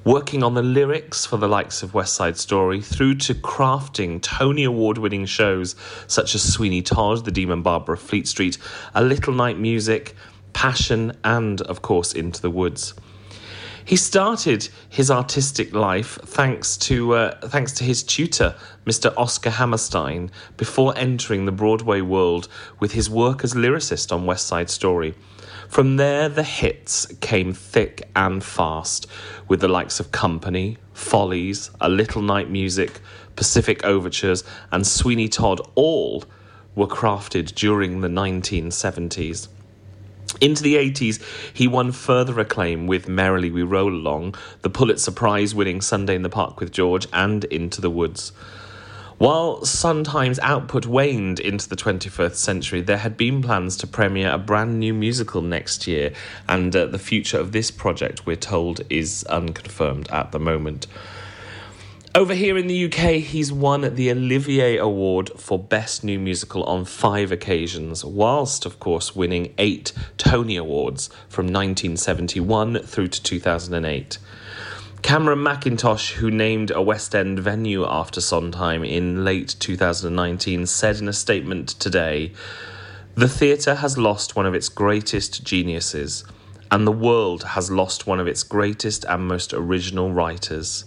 working 0.05 0.45
on 0.45 0.55
the 0.55 0.63
lyrics 0.63 1.27
for 1.27 1.37
the 1.39 1.49
likes 1.49 1.83
of 1.83 1.93
West 1.93 2.15
Side 2.15 2.37
Story 2.37 2.81
through 2.81 3.17
to 3.17 3.35
crafting 3.35 4.23
Tony 4.23 4.63
Award 4.63 4.97
winning 4.97 5.27
shows 5.27 5.75
such 6.07 6.37
as 6.37 6.53
Sweeney 6.53 6.83
Todd, 6.83 7.25
The 7.25 7.33
Demon 7.33 7.63
Barber 7.63 7.95
of 7.95 8.01
Fleet 8.01 8.29
Street, 8.29 8.59
A 8.95 9.03
Little 9.03 9.35
Night 9.35 9.59
Music, 9.59 10.15
Passion, 10.53 11.17
and, 11.25 11.61
of 11.63 11.83
course, 11.83 12.13
Into 12.13 12.41
the 12.41 12.51
Woods. 12.51 12.95
He 13.89 13.97
started 13.97 14.69
his 14.91 15.11
artistic 15.11 15.73
life 15.73 16.19
thanks 16.23 16.77
to 16.77 17.15
uh, 17.15 17.49
thanks 17.49 17.73
to 17.73 17.85
his 17.85 18.03
tutor, 18.03 18.55
Mr. 18.85 19.15
Oscar 19.17 19.49
Hammerstein, 19.49 20.31
before 20.59 20.93
entering 20.95 21.47
the 21.47 21.53
Broadway 21.53 22.03
world 22.03 22.49
with 22.81 22.93
his 22.93 23.09
work 23.09 23.43
as 23.45 23.55
lyricist 23.55 24.13
on 24.13 24.27
West 24.27 24.47
Side 24.47 24.69
Story. 24.69 25.15
From 25.71 25.97
there, 25.97 26.29
the 26.29 26.43
hits 26.43 27.07
came 27.23 27.55
thick 27.55 28.11
and 28.15 28.45
fast, 28.45 29.07
with 29.49 29.61
the 29.61 29.69
likes 29.69 30.01
of 30.01 30.13
Company, 30.13 30.77
Follies, 30.93 31.71
A 31.81 31.89
Little 31.89 32.21
Night 32.21 32.51
Music, 32.51 33.01
Pacific 33.37 33.83
Overtures, 33.87 34.45
and 34.71 34.87
Sweeney 34.87 35.31
Todd. 35.31 35.63
All 35.77 36.25
were 36.75 36.87
crafted 36.87 37.55
during 37.55 38.03
the 38.03 38.09
1970s. 38.09 39.49
Into 40.41 40.63
the 40.63 40.77
80s, 40.77 41.21
he 41.53 41.67
won 41.67 41.91
further 41.91 42.39
acclaim 42.39 42.87
with 42.87 43.09
Merrily 43.09 43.51
We 43.51 43.63
Roll 43.63 43.93
Along, 43.93 44.35
the 44.63 44.71
Pulitzer 44.71 45.11
Prize 45.11 45.55
winning 45.55 45.81
Sunday 45.81 46.15
in 46.15 46.23
the 46.23 46.29
Park 46.29 46.61
with 46.61 46.71
George, 46.71 47.09
and 47.13 47.45
Into 47.45 47.81
the 47.81 47.91
Woods. 47.91 48.33
While 49.19 49.65
Sondheim's 49.65 50.39
output 50.39 50.87
waned 50.87 51.41
into 51.41 51.69
the 51.69 51.75
21st 51.75 52.37
century, 52.37 52.81
there 52.81 52.99
had 52.99 53.17
been 53.17 53.43
plans 53.43 53.77
to 53.79 53.87
premiere 53.89 54.31
a 54.31 54.39
brand 54.39 54.79
new 54.79 54.95
musical 54.95 55.43
next 55.43 55.89
year, 55.89 56.13
and 56.49 56.75
uh, 56.77 56.87
the 56.87 57.01
future 57.01 57.41
of 57.41 57.51
this 57.51 57.73
project, 57.73 58.27
we're 58.27 58.37
told, 58.37 58.83
is 58.89 59.25
unconfirmed 59.25 60.09
at 60.11 60.31
the 60.31 60.39
moment. 60.39 60.87
Over 62.15 62.33
here 62.33 62.57
in 62.57 62.69
the 62.69 62.87
UK, 62.87 63.21
he's 63.23 63.53
won 63.53 63.95
the 63.95 64.11
Olivier 64.11 64.79
Award 64.79 65.31
for 65.37 65.59
Best 65.59 66.03
New 66.03 66.19
Musical 66.19 66.65
on 66.65 66.87
five 66.87 67.31
occasions, 67.31 68.03
whilst, 68.03 68.65
of 68.65 68.81
course, 68.81 69.15
winning 69.15 69.53
eight 69.59 69.93
Tony 70.17 70.57
Awards 70.57 71.09
from 71.29 71.45
1971 71.47 72.79
through 72.79 73.09
to 73.09 73.23
2008. 73.23 74.19
Cameron 75.03 75.41
Mackintosh, 75.41 76.13
who 76.13 76.31
named 76.31 76.71
a 76.71 76.81
West 76.81 77.15
End 77.15 77.41
venue 77.41 77.85
after 77.85 78.23
Sondheim 78.23 78.83
in 78.83 79.23
late 79.23 79.55
2019, 79.61 80.65
said 80.65 80.97
in 80.97 81.09
a 81.09 81.13
statement 81.13 81.69
today 81.69 82.33
The 83.17 83.29
theatre 83.29 83.77
has 83.77 83.99
lost 83.99 84.35
one 84.35 84.47
of 84.47 84.55
its 84.55 84.71
greatest 84.71 85.45
geniuses, 85.45 86.25
and 86.71 86.87
the 86.87 86.91
world 86.91 87.45
has 87.45 87.71
lost 87.71 88.07
one 88.07 88.19
of 88.19 88.27
its 88.27 88.43
greatest 88.43 89.05
and 89.05 89.29
most 89.29 89.53
original 89.53 90.11
writers. 90.11 90.87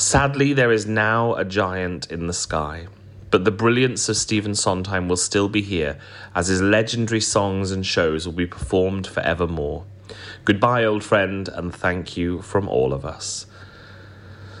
Sadly, 0.00 0.54
there 0.54 0.72
is 0.72 0.86
now 0.86 1.34
a 1.34 1.44
giant 1.44 2.10
in 2.10 2.26
the 2.26 2.32
sky, 2.32 2.86
but 3.30 3.44
the 3.44 3.50
brilliance 3.50 4.08
of 4.08 4.16
Stephen 4.16 4.54
Sondheim 4.54 5.08
will 5.08 5.18
still 5.18 5.46
be 5.46 5.60
here, 5.60 5.98
as 6.34 6.48
his 6.48 6.62
legendary 6.62 7.20
songs 7.20 7.70
and 7.70 7.84
shows 7.84 8.24
will 8.24 8.32
be 8.32 8.46
performed 8.46 9.06
forevermore. 9.06 9.84
Goodbye, 10.46 10.84
old 10.84 11.04
friend, 11.04 11.50
and 11.50 11.74
thank 11.74 12.16
you 12.16 12.40
from 12.40 12.66
all 12.66 12.94
of 12.94 13.04
us. 13.04 13.44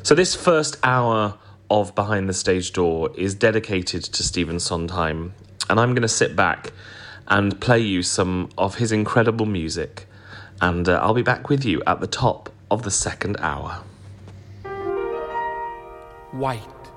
So, 0.02 0.14
this 0.14 0.34
first 0.34 0.76
hour 0.84 1.38
of 1.70 1.94
Behind 1.94 2.28
the 2.28 2.34
Stage 2.34 2.74
Door 2.74 3.12
is 3.16 3.34
dedicated 3.34 4.04
to 4.04 4.22
Stephen 4.22 4.60
Sondheim, 4.60 5.32
and 5.70 5.80
I'm 5.80 5.94
going 5.94 6.02
to 6.02 6.08
sit 6.08 6.36
back 6.36 6.70
and 7.28 7.58
play 7.58 7.80
you 7.80 8.02
some 8.02 8.50
of 8.58 8.74
his 8.74 8.92
incredible 8.92 9.46
music. 9.46 10.06
And 10.60 10.86
uh, 10.86 11.00
I'll 11.02 11.14
be 11.14 11.22
back 11.22 11.48
with 11.48 11.64
you 11.64 11.82
at 11.86 12.00
the 12.00 12.06
top 12.06 12.50
of 12.70 12.82
the 12.82 12.90
second 12.90 13.38
hour. 13.40 13.84
White, 16.32 16.90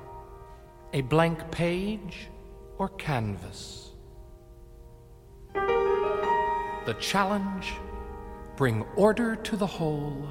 a 0.93 1.01
blank 1.01 1.49
page 1.49 2.29
or 2.77 2.89
canvas? 2.89 3.89
The 6.85 6.95
challenge 6.99 7.73
bring 8.55 8.83
order 8.95 9.35
to 9.35 9.57
the 9.57 9.65
whole. 9.65 10.27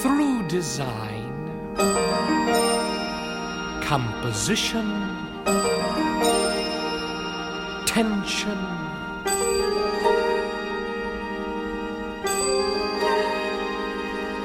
Through 0.00 0.48
design, 0.48 1.74
composition, 3.82 4.88
tension, 7.84 8.58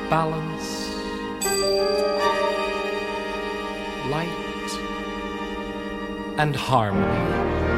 balance, 0.10 0.95
light, 4.10 4.69
and 6.38 6.55
harmony. 6.55 7.73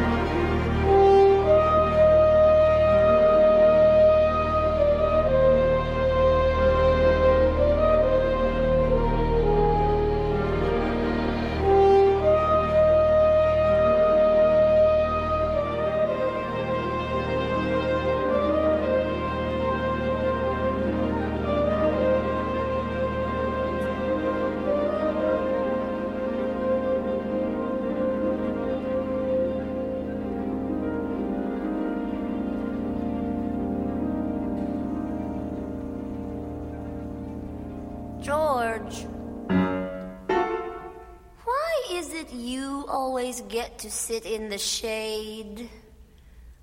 Always 43.36 43.54
get 43.54 43.78
to 43.80 43.92
sit 43.92 44.26
in 44.26 44.50
the 44.50 44.58
shade 44.58 45.70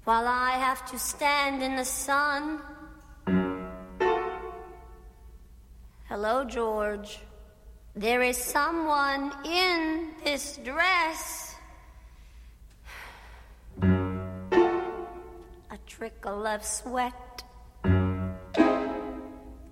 while 0.05 0.27
I 0.27 0.53
have 0.53 0.91
to 0.91 0.99
stand 0.99 1.63
in 1.63 1.77
the 1.77 1.85
sun? 1.85 2.61
Hello, 6.09 6.45
George. 6.45 7.21
There 7.95 8.23
is 8.23 8.39
someone 8.39 9.33
in 9.45 10.13
this 10.25 10.59
dress. 10.65 11.57
A 13.83 15.79
trickle 15.87 16.47
of 16.47 16.65
sweat 16.65 17.43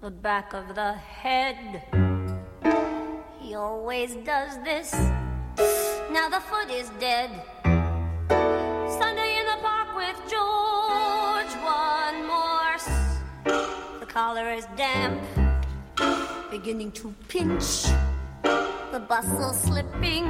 the 0.03 0.11
back 0.11 0.53
of 0.53 0.75
the 0.75 0.93
head. 0.93 1.83
He 3.41 3.55
always 3.55 4.17
does 4.17 4.59
this. 4.65 5.20
Now 6.11 6.29
the 6.29 6.41
foot 6.41 6.71
is 6.71 6.91
dead. 6.99 7.31
Sunday 9.01 9.39
in 9.41 9.47
the 9.47 9.59
park 9.63 9.95
with 9.95 10.17
George, 10.29 11.53
one 11.63 12.27
more. 12.27 12.75
s- 12.75 13.19
The 14.01 14.07
collar 14.07 14.51
is 14.51 14.67
damp, 14.77 15.21
beginning 16.51 16.93
to 16.93 17.15
pinch. 17.29 17.85
The 18.43 19.01
bustle 19.09 19.53
slipping. 19.53 20.27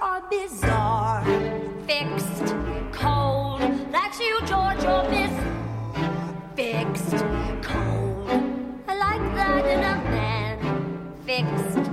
Are 0.00 0.22
bizarre, 0.30 1.24
fixed, 1.86 2.54
cold. 2.92 3.60
That's 3.90 4.20
you, 4.20 4.38
George. 4.46 4.82
You're 4.82 5.04
biz 5.10 5.32
fixed, 6.54 7.24
cold. 7.62 8.30
I 8.86 8.94
like 8.96 9.34
that 9.34 9.64
in 9.66 9.80
a 9.80 9.96
man. 10.10 11.14
Fixed, 11.24 11.90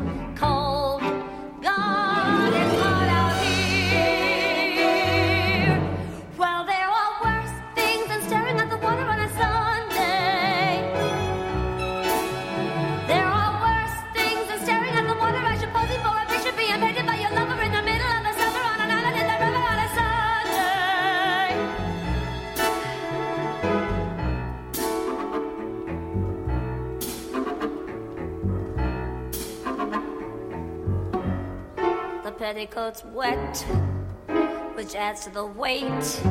Petticoat's 32.65 33.05
wet, 33.13 33.57
which 34.73 34.95
adds 34.95 35.23
to 35.25 35.29
the 35.29 35.45
weight. 35.45 36.23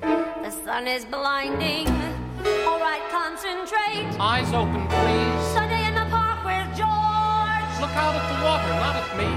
The 0.00 0.50
sun 0.64 0.86
is 0.86 1.04
blinding. 1.04 1.86
All 2.64 2.80
right, 2.80 3.02
concentrate. 3.10 4.18
Eyes 4.18 4.50
open, 4.54 4.88
please. 4.88 5.52
Sunday 5.52 5.86
in 5.86 5.94
the 5.94 6.06
park 6.08 6.42
with 6.42 6.66
George. 6.78 7.80
Look 7.82 7.94
out 8.00 8.14
at 8.16 8.26
the 8.32 8.38
water, 8.46 8.72
not 8.80 8.96
at 8.96 9.14
me. 9.20 9.28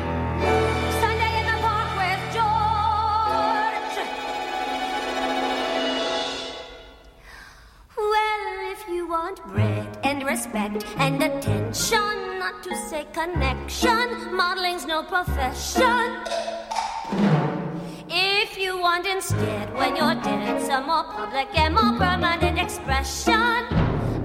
Sunday 1.02 1.34
in 1.38 1.46
the 1.52 1.60
park 1.68 1.90
with 2.00 2.22
George. 2.38 3.98
Well, 7.98 8.72
if 8.72 8.88
you 8.88 9.06
want 9.10 9.44
bread 9.48 9.98
and 10.04 10.24
respect 10.24 10.86
and 10.96 11.22
attention, 11.22 11.57
to 12.64 12.76
say 12.90 13.06
connection, 13.14 14.36
modeling's 14.36 14.86
no 14.86 15.04
profession. 15.04 16.18
If 18.10 18.58
you 18.58 18.80
want 18.80 19.06
instead, 19.06 19.74
when 19.76 19.96
you're 19.96 20.16
dead, 20.16 20.62
some 20.62 20.88
more 20.88 21.04
public 21.04 21.48
and 21.58 21.76
more 21.76 21.94
permanent 21.98 22.58
expression 22.60 23.66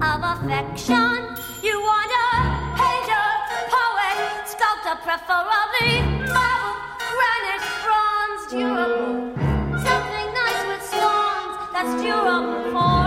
of 0.01 0.19
affection, 0.33 1.19
you 1.63 1.77
want 1.81 2.13
a 2.25 2.29
painter, 2.81 3.29
poet, 3.75 4.17
sculptor, 4.47 4.97
preferably 5.03 5.93
marble, 6.33 6.77
granite, 7.13 7.67
bronze, 7.85 8.43
durable. 8.51 9.33
Something 9.87 10.29
nice 10.41 10.63
with 10.69 10.85
swans 10.91 11.73
that's 11.73 12.03
durable 12.03 13.02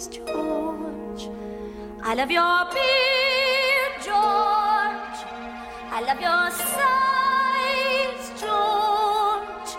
please, 0.00 0.16
George. 0.16 1.28
I 2.02 2.14
love 2.14 2.30
your 2.30 2.64
beard, 2.72 3.94
George. 4.02 5.18
I 5.92 6.00
love 6.06 6.20
your 6.20 6.50
size, 6.74 8.30
George. 8.40 9.76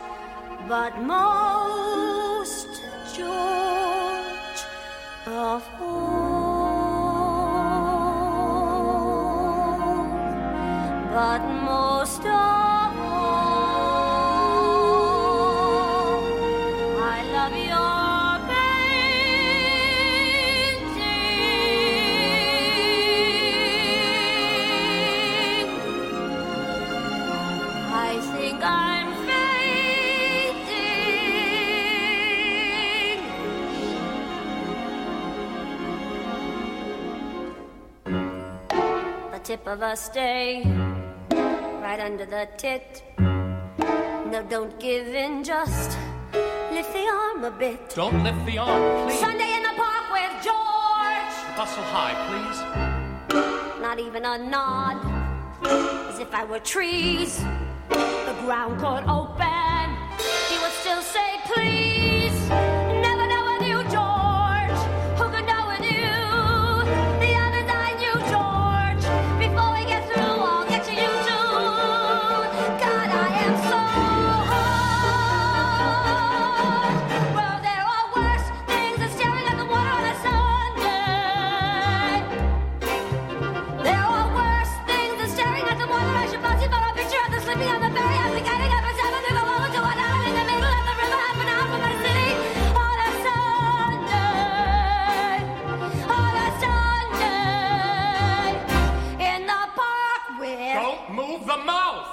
But 0.67 1.01
most, 1.01 2.67
George, 3.15 4.65
of 5.27 5.63
all, 5.81 6.11
but 11.13 11.41
most 11.63 12.25
of 12.25 12.60
tip 39.51 39.67
of 39.67 39.81
a 39.81 39.97
stay, 39.97 40.63
right 41.83 41.99
under 41.99 42.25
the 42.25 42.47
tit. 42.55 43.03
Now 43.19 44.43
don't 44.49 44.79
give 44.79 45.07
in, 45.07 45.43
just 45.43 45.97
lift 46.71 46.93
the 46.93 47.05
arm 47.05 47.43
a 47.43 47.51
bit. 47.51 47.93
Don't 47.93 48.23
lift 48.23 48.45
the 48.45 48.57
arm, 48.59 48.81
please. 49.09 49.19
Sunday 49.19 49.51
in 49.57 49.63
the 49.63 49.75
park 49.75 50.05
with 50.17 50.33
George. 50.47 51.35
Bustle 51.57 51.83
high, 51.95 52.15
please. 52.29 52.59
Not 53.81 53.99
even 53.99 54.23
a 54.23 54.37
nod, 54.37 54.97
as 56.09 56.19
if 56.19 56.33
I 56.33 56.45
were 56.45 56.59
trees. 56.59 57.43
The 57.89 58.35
ground 58.45 58.79
could 58.79 59.03
open. 59.19 59.50
mouth. 101.71 102.07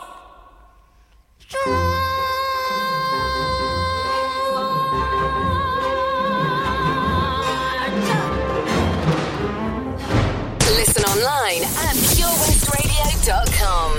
Listen 10.78 11.04
online 11.12 11.64
at 11.86 11.96
purewestradio.com. 12.14 13.90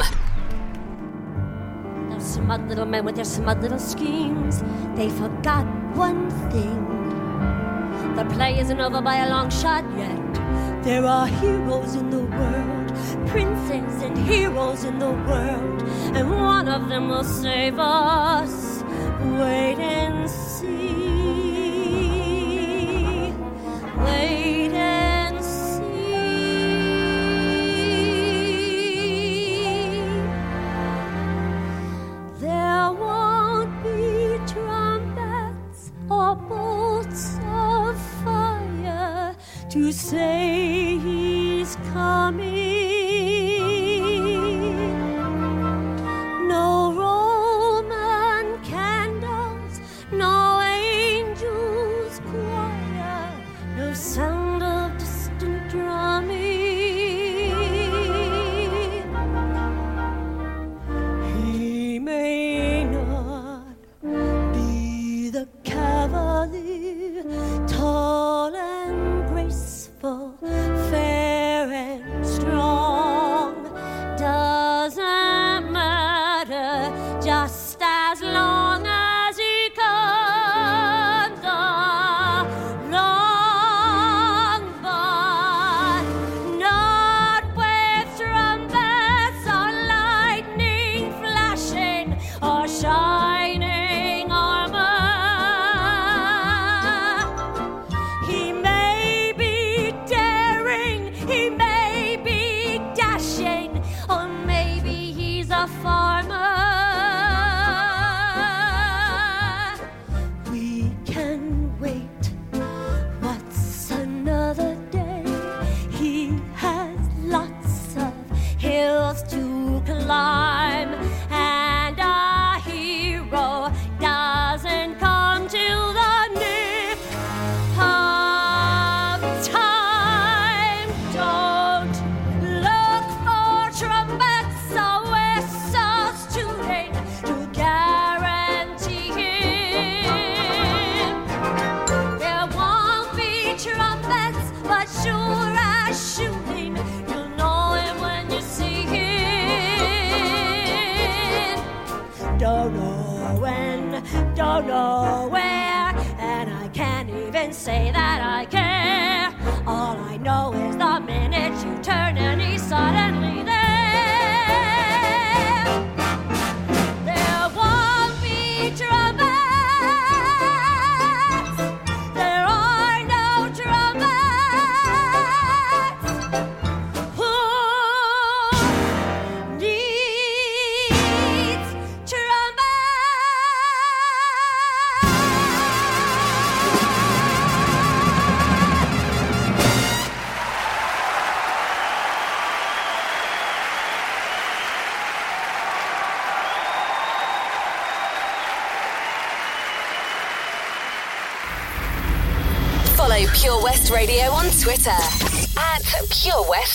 Those 2.10 2.28
smart 2.34 2.62
little 2.68 2.86
men 2.86 3.04
with 3.06 3.16
their 3.16 3.26
smart 3.26 3.60
little 3.62 3.80
schemes, 3.80 4.64
they 4.96 5.10
forgot 5.10 5.66
one 5.96 6.30
thing. 6.52 6.86
The 8.16 8.26
play 8.36 8.60
isn't 8.60 8.80
over 8.80 9.02
by 9.02 9.18
a 9.18 9.30
long 9.30 9.50
shot 9.50 9.84
yet. 9.98 10.34
There 10.84 11.06
are 11.06 11.28
heroes 11.28 11.96
in 11.96 12.10
the 12.10 12.24
world 12.24 12.69
princes 13.32 14.02
and 14.02 14.18
heroes 14.18 14.84
in 14.84 14.98
the 15.00 15.12
world, 15.12 15.84
and 16.16 16.30
one 16.32 16.68
of 16.68 16.90
them 16.90 17.10
will 17.10 17.24
save 17.24 17.78
us. 17.78 18.84
Wait 19.22 19.78
and 19.78 20.30
see. 20.30 20.70
Wait 24.06 24.72
and 24.74 25.44
see. 25.44 25.80
There 32.40 32.92
won't 32.92 33.84
be 33.84 34.40
trumpets 34.52 35.92
or 36.10 36.36
bolts 36.36 37.38
of 37.46 37.96
fire 38.24 39.36
to 39.70 39.92
say 39.92 40.98
he's 40.98 41.76
come. 41.94 42.29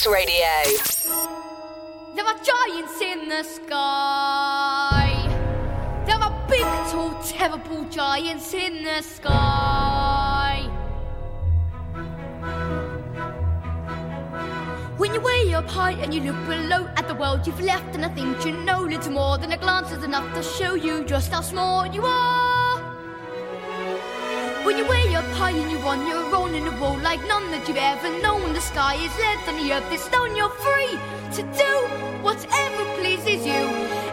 Radio. 0.07 0.45
There 2.15 2.25
are 2.25 2.37
giants 2.43 3.01
in 3.01 3.27
the 3.27 3.41
sky. 3.43 5.25
There 6.05 6.15
are 6.15 6.47
big, 6.47 6.61
tall, 6.91 7.19
terrible 7.23 7.85
giants 7.85 8.53
in 8.53 8.83
the 8.83 9.01
sky. 9.01 10.69
When 14.97 15.13
you 15.13 15.21
way 15.21 15.53
up 15.55 15.67
high 15.67 15.93
and 15.93 16.13
you 16.13 16.21
look 16.21 16.45
below 16.45 16.87
at 16.97 17.07
the 17.07 17.15
world 17.15 17.47
you've 17.47 17.61
left, 17.61 17.95
and 17.95 18.05
I 18.05 18.09
think 18.09 18.45
you 18.45 18.51
know 18.51 18.81
little 18.81 19.11
more 19.11 19.39
than 19.39 19.53
a 19.53 19.57
glance 19.57 19.91
is 19.91 20.03
enough 20.03 20.31
to 20.35 20.43
show 20.43 20.75
you 20.75 21.03
just 21.03 21.31
how 21.31 21.41
small 21.41 21.87
you 21.87 22.03
are. 22.05 22.44
When 24.65 24.79
you 24.79 24.87
way 24.87 25.13
up 25.13 25.25
high 25.37 25.51
and 25.51 25.69
you're 25.69 25.85
on 25.85 26.07
your 26.07 26.35
own 26.35 26.55
in 26.55 26.65
a 26.65 26.81
world 26.81 27.03
like 27.03 27.21
none 27.27 27.51
that 27.51 27.67
you've 27.67 27.77
ever 27.77 28.09
known, 28.19 28.51
the 28.53 28.59
sky 28.59 28.95
is 28.95 29.15
lead 29.15 29.39
and 29.47 29.57
the 29.59 29.73
earth 29.75 29.93
is 29.93 30.01
stone, 30.01 30.35
you're 30.35 30.49
free 30.49 30.97
to 31.37 31.43
do 31.63 31.73
whatever 32.25 32.83
pleases 32.97 33.45
you. 33.45 33.61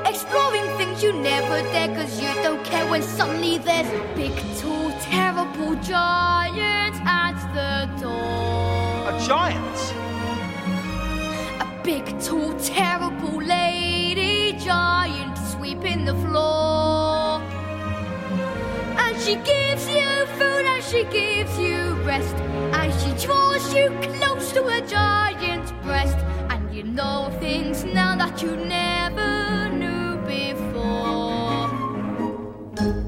Exploring 0.05 0.69
things 0.77 1.03
you 1.03 1.15
never 1.15 1.63
dare, 1.73 1.89
cause 1.97 2.21
you 2.21 2.29
don't 2.43 2.63
care 2.67 2.87
when 2.91 3.01
suddenly 3.01 3.57
there's 3.57 3.89
a 3.89 4.15
big, 4.15 4.35
tall, 4.59 4.93
terrible 5.01 5.75
giant 5.77 6.97
at 7.07 7.39
the 7.57 8.03
door. 8.03 9.09
A 9.09 9.15
giant? 9.27 9.79
A 11.65 11.83
big, 11.83 12.05
tall, 12.21 12.53
terrible 12.59 13.41
lady 13.41 14.53
giant 14.59 15.39
sweeping 15.39 16.05
the 16.05 16.15
floor. 16.17 17.41
And 18.99 19.19
she 19.19 19.37
gives 19.37 19.72
you 19.99 20.27
food 20.39 20.65
and 20.73 20.83
she 20.83 21.05
gives 21.05 21.59
you 21.59 21.95
rest. 22.05 22.37
And 22.79 22.93
she 23.01 23.27
draws 23.27 23.75
you 23.75 23.91
close 24.01 24.53
to 24.53 24.63
her 24.63 24.81
giant's 24.87 25.73
breast. 25.83 26.19
And 26.51 26.75
you 26.75 26.83
know 26.85 27.31
things 27.41 27.85
now 27.85 28.17
that 28.17 28.43
you 28.43 28.57
never 28.57 29.69
knew 29.71 30.17
before. 30.27 31.69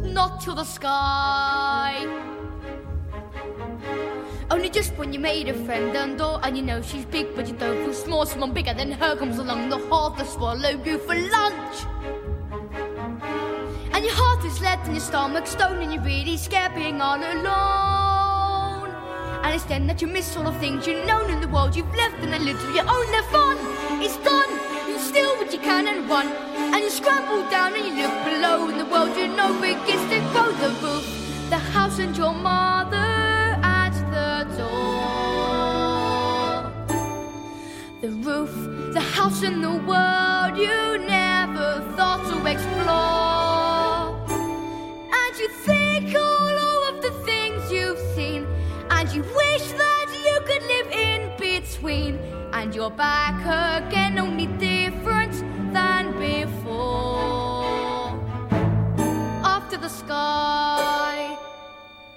Not 0.03 0.41
to 0.43 0.53
the 0.55 0.65
sky. 0.65 2.07
Only 4.51 4.69
just 4.69 4.93
when 4.99 5.13
you 5.13 5.19
made 5.19 5.49
a 5.49 5.55
friend 5.65 5.97
and 5.97 6.19
door 6.19 6.39
and 6.43 6.57
you 6.57 6.63
know 6.63 6.81
she's 6.83 7.05
big 7.07 7.35
but 7.35 7.49
you 7.49 7.55
don't 7.55 7.83
feel 7.85 7.95
small. 7.95 8.27
Someone 8.27 8.53
bigger 8.53 8.75
than 8.75 8.93
her 8.93 9.17
comes 9.17 9.39
along 9.39 9.69
the 9.71 9.79
hall 9.79 10.11
to 10.13 10.25
swallow 10.25 10.71
you 10.85 10.99
for 10.99 11.15
lunch. 11.15 11.87
And 14.05 14.13
your 14.13 14.23
heart 14.23 14.45
is 14.45 14.61
lead 14.61 14.81
and 14.85 14.93
your 14.93 15.01
stomach 15.01 15.47
stone 15.47 15.81
and 15.81 15.91
you're 15.91 16.03
really 16.03 16.37
scared 16.37 16.75
being 16.75 17.01
all 17.01 17.17
alone. 17.17 18.91
And 19.43 19.55
it's 19.55 19.65
then 19.65 19.87
that 19.87 20.03
you 20.03 20.09
miss 20.09 20.37
all 20.37 20.45
the 20.45 20.53
things 20.59 20.87
you've 20.87 21.07
known 21.07 21.31
in 21.31 21.41
the 21.41 21.49
world 21.49 21.75
you've 21.75 21.95
left 21.95 22.17
and 22.23 22.35
a 22.35 22.39
little 22.39 22.75
you 22.75 22.83
own 22.83 23.11
their 23.13 23.23
fun. 23.33 23.57
It's 24.05 24.19
done. 24.19 24.51
You 24.87 24.99
steal 24.99 25.35
what 25.39 25.51
you 25.55 25.59
can 25.59 25.89
and 25.89 26.07
run. 26.07 26.27
And 26.75 26.85
you 26.85 26.91
scramble 26.91 27.49
down 27.49 27.73
and 27.73 27.83
you 27.83 27.95
look 28.03 28.13
below 28.27 28.69
and 28.69 28.79
the 28.79 28.85
world 28.85 29.17
you 29.17 29.27
know 29.29 29.59
begins 29.59 30.05
to 30.13 30.21
grow. 30.33 30.53
The 30.53 30.69
roof, 30.85 31.07
the 31.49 31.57
house 31.57 31.99
and 31.99 32.15
your 32.15 32.35
mother 32.35 33.59
at 33.65 33.95
the 34.13 34.45
door. 34.59 35.15
The 38.03 38.11
roof, 38.11 38.53
the 38.93 39.01
house 39.01 39.43
and 39.43 39.65
the 39.65 39.77
world 39.89 40.59
you 40.59 40.99
never 40.99 41.81
thought 41.97 42.23
to 42.29 42.45
explore. 42.45 43.14
You 45.45 45.51
think 45.51 46.17
all 46.17 46.57
of 46.89 47.03
the 47.03 47.11
things 47.29 47.71
you've 47.71 48.01
seen, 48.17 48.47
and 48.89 49.13
you 49.13 49.21
wish 49.21 49.73
that 49.73 50.09
you 50.27 50.41
could 50.49 50.63
live 50.63 50.91
in 50.91 51.37
between. 51.37 52.19
And 52.55 52.75
you're 52.75 52.89
back 52.89 53.45
again, 53.45 54.19
only 54.19 54.47
different 54.47 55.35
than 55.75 56.19
before. 56.19 58.19
After 59.45 59.77
the 59.77 59.91
sky, 59.91 61.37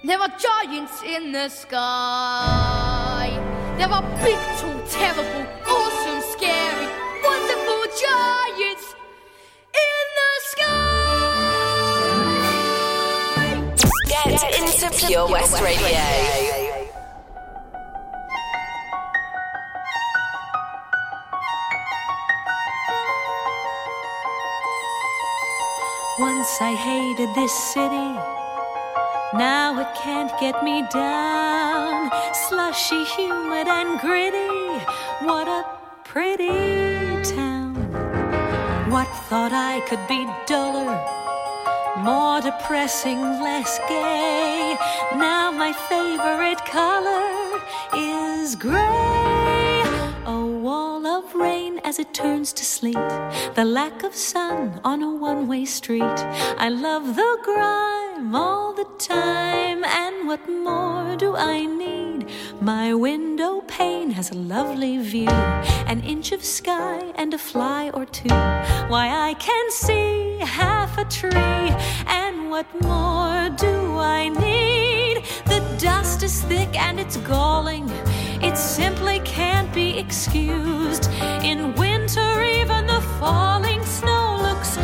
there 0.06 0.22
are 0.22 0.32
giants 0.40 1.04
in 1.04 1.34
the 1.34 1.50
sky. 1.50 3.28
There 3.78 3.90
are 3.90 4.04
big, 4.24 4.40
tall, 4.60 4.82
terrible, 4.88 5.46
awesome, 5.68 6.22
scary, 6.32 6.88
wonderful 7.22 7.84
giants 8.06 8.57
Pure 14.98 15.30
West 15.30 15.62
Radio. 15.62 15.82
Once 26.20 26.58
I 26.60 26.74
hated 26.74 27.36
this 27.36 27.54
city. 27.74 28.10
Now 29.38 29.80
it 29.80 29.88
can't 30.02 30.32
get 30.40 30.64
me 30.64 30.84
down. 30.92 32.10
Slushy, 32.34 33.04
humid, 33.04 33.68
and 33.68 34.00
gritty. 34.00 34.84
What 35.28 35.48
a 35.48 35.64
pretty 36.06 36.48
town. 37.36 37.76
What 38.90 39.08
thought 39.30 39.54
I 39.54 39.80
could 39.88 40.08
be 40.08 40.26
duller? 40.48 41.27
More 42.08 42.40
depressing, 42.40 43.20
less 43.20 43.80
gay. 43.90 44.78
Now 45.18 45.52
my 45.52 45.74
favorite 45.74 46.64
color 46.64 47.60
is 47.94 48.56
gray. 48.56 49.84
A 50.26 50.40
wall 50.64 51.06
of 51.06 51.36
rain 51.36 51.82
as 51.84 52.00
it 52.00 52.14
turns 52.14 52.54
to 52.54 52.64
sleet. 52.64 53.10
The 53.56 53.66
lack 53.66 54.04
of 54.04 54.16
sun 54.16 54.80
on 54.86 55.04
a 55.04 55.14
one 55.14 55.50
way 55.50 55.66
street. 55.66 56.20
I 56.58 56.70
love 56.70 57.18
the 57.18 57.38
grime 57.44 58.34
all 58.34 58.72
the 58.72 58.88
time. 59.00 59.84
And 59.84 60.30
what 60.30 60.48
more 60.48 61.18
do 61.18 61.36
I 61.36 61.66
need? 61.66 62.07
My 62.62 62.94
window 62.94 63.62
pane 63.68 64.12
has 64.12 64.32
a 64.32 64.36
lovely 64.36 64.98
view. 64.98 65.30
An 65.88 66.02
inch 66.04 66.32
of 66.32 66.44
sky 66.44 67.14
and 67.16 67.34
a 67.34 67.38
fly 67.38 67.90
or 67.92 68.06
two. 68.06 68.30
Why, 68.90 69.30
I 69.30 69.36
can 69.36 69.72
see 69.72 70.38
half 70.42 70.98
a 70.98 71.06
tree. 71.06 71.72
And 72.08 72.50
what 72.50 72.68
more 72.82 73.50
do 73.50 73.98
I 73.98 74.30
need? 74.30 75.24
The 75.46 75.62
dust 75.80 76.24
is 76.24 76.42
thick 76.44 76.76
and 76.80 77.00
it's 77.00 77.18
galling. 77.18 77.90
It 78.42 78.58
simply 78.58 79.20
can't 79.22 79.74
be 79.74 79.98
excused. 79.98 81.10
In 81.44 81.74
winter, 81.76 82.42
even 82.44 82.88
the 82.88 83.02
falling 83.20 83.84
snow 83.86 84.38
looks. 84.42 84.78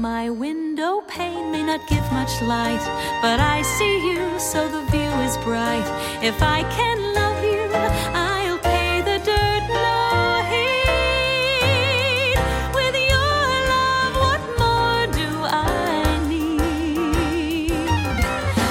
My 0.00 0.30
window 0.30 1.02
pane 1.08 1.52
may 1.52 1.62
not 1.62 1.86
give 1.86 2.10
much 2.10 2.40
light, 2.40 2.80
but 3.20 3.38
I 3.38 3.60
see 3.60 4.10
you, 4.10 4.38
so 4.38 4.66
the 4.66 4.80
view 4.90 5.12
is 5.28 5.36
bright. 5.44 5.84
If 6.22 6.42
I 6.42 6.62
can 6.70 7.12
love 7.12 7.44
you, 7.44 7.68
I'll 8.14 8.58
pay 8.60 9.02
the 9.02 9.18
dirt 9.18 9.64
no 9.68 10.40
heed. 10.50 12.34
With 12.74 12.96
your 13.12 13.50
love, 13.74 14.14
what 14.24 14.40
more 14.62 15.06
do 15.20 15.28
I 15.44 16.18
need? 16.32 17.76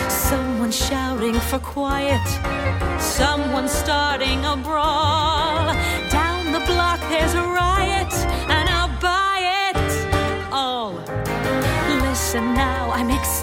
Someone 0.10 0.72
shouting 0.72 1.40
for 1.42 1.60
quiet, 1.60 2.28
someone 3.00 3.68
starting 3.68 4.46
a 4.46 4.58
brawl. 4.58 5.49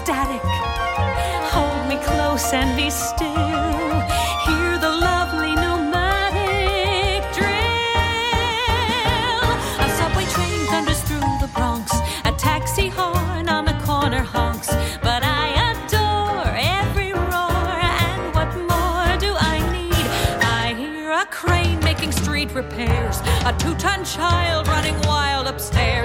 Ecstatic. 0.07 0.41
Hold 1.51 1.89
me 1.89 1.97
close 1.97 2.53
and 2.53 2.77
be 2.77 2.89
still. 2.89 3.27
Hear 4.47 4.77
the 4.79 4.89
lovely 4.89 5.53
pneumatic 5.53 7.23
drill. 7.35 7.51
A 9.83 9.87
subway 9.97 10.23
train 10.31 10.65
thunders 10.67 11.01
through 11.01 11.19
the 11.41 11.49
Bronx. 11.53 11.91
A 12.23 12.31
taxi 12.37 12.87
horn 12.87 13.49
on 13.49 13.65
the 13.65 13.77
corner 13.85 14.23
honks. 14.23 14.69
But 15.01 15.23
I 15.25 15.45
adore 15.71 16.55
every 16.55 17.11
roar. 17.11 17.75
And 18.07 18.33
what 18.33 18.55
more 18.71 19.17
do 19.19 19.35
I 19.37 19.59
need? 19.73 20.07
I 20.41 20.73
hear 20.77 21.11
a 21.11 21.25
crane 21.25 21.81
making 21.81 22.13
street 22.13 22.53
repairs. 22.53 23.19
A 23.45 23.53
two 23.59 23.75
ton 23.75 24.05
child 24.05 24.69
running 24.69 24.97
wild 25.01 25.47
upstairs. 25.47 25.96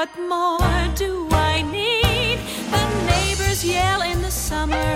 What 0.00 0.18
more 0.18 0.94
do 0.94 1.28
I 1.30 1.60
need? 1.60 2.38
The 2.74 2.84
neighbors 3.12 3.62
yell 3.62 4.00
in 4.00 4.22
the 4.22 4.30
summer. 4.30 4.88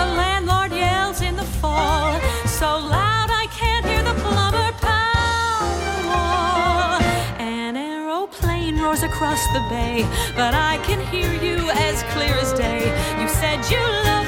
The 0.00 0.06
landlord 0.20 0.70
yells 0.70 1.22
in 1.22 1.34
the 1.34 1.48
fall. 1.60 2.12
So 2.44 2.66
loud 2.66 3.30
I 3.42 3.46
can't 3.60 3.86
hear 3.86 4.02
the 4.02 4.16
plumber 4.24 4.70
pound 4.84 5.78
the 5.88 6.00
wall. 6.10 7.00
An 7.40 7.74
aeroplane 7.78 8.78
roars 8.82 9.02
across 9.02 9.42
the 9.56 9.62
bay, 9.70 10.06
but 10.36 10.52
I 10.52 10.76
can 10.86 11.00
hear 11.12 11.32
you 11.46 11.70
as 11.88 12.02
clear 12.12 12.34
as 12.44 12.52
day. 12.52 12.82
You 13.18 13.28
said 13.40 13.58
you 13.72 13.80
loved 14.10 14.27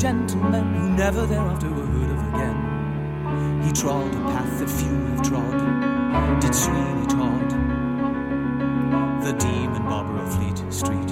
gentlemen 0.00 0.64
who 0.76 0.88
never 0.96 1.26
thereafter 1.26 1.68
were 1.68 1.84
heard 1.84 2.10
of 2.10 2.32
again. 2.32 3.62
He 3.62 3.70
trod 3.70 4.14
a 4.14 4.18
path 4.32 4.58
that 4.58 4.70
few 4.70 4.88
have 4.88 5.22
trod. 5.22 6.40
Did 6.40 6.54
Sweeney 6.54 7.06
Todd, 7.06 7.50
the 9.22 9.32
demon 9.34 9.82
barber 9.82 10.16
of 10.16 10.34
Fleet 10.34 10.72
Street. 10.72 11.10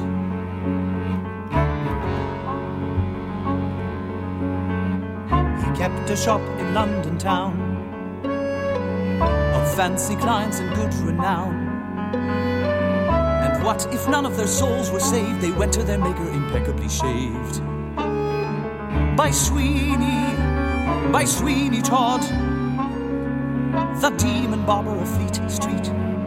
He 5.60 5.78
kept 5.78 6.08
a 6.08 6.16
shop 6.16 6.40
in 6.58 6.72
London 6.72 7.18
town 7.18 7.60
of 8.24 9.74
fancy 9.74 10.16
clients 10.16 10.60
and 10.60 10.74
good 10.74 10.94
renown. 11.06 11.54
And 13.44 13.62
what 13.62 13.86
if 13.92 14.08
none 14.08 14.24
of 14.24 14.38
their 14.38 14.46
souls 14.46 14.90
were 14.90 14.98
saved? 14.98 15.42
They 15.42 15.50
went 15.50 15.74
to 15.74 15.82
their 15.82 15.98
maker 15.98 16.26
impeccably 16.30 16.88
shaved. 16.88 17.67
By 19.18 19.32
Sweeney, 19.32 20.36
by 21.10 21.24
Sweeney 21.24 21.82
Todd, 21.82 22.22
the 24.00 24.10
demon 24.10 24.64
barber 24.64 24.96
of 24.96 25.08
Fleet 25.08 25.50
Street. 25.50 26.17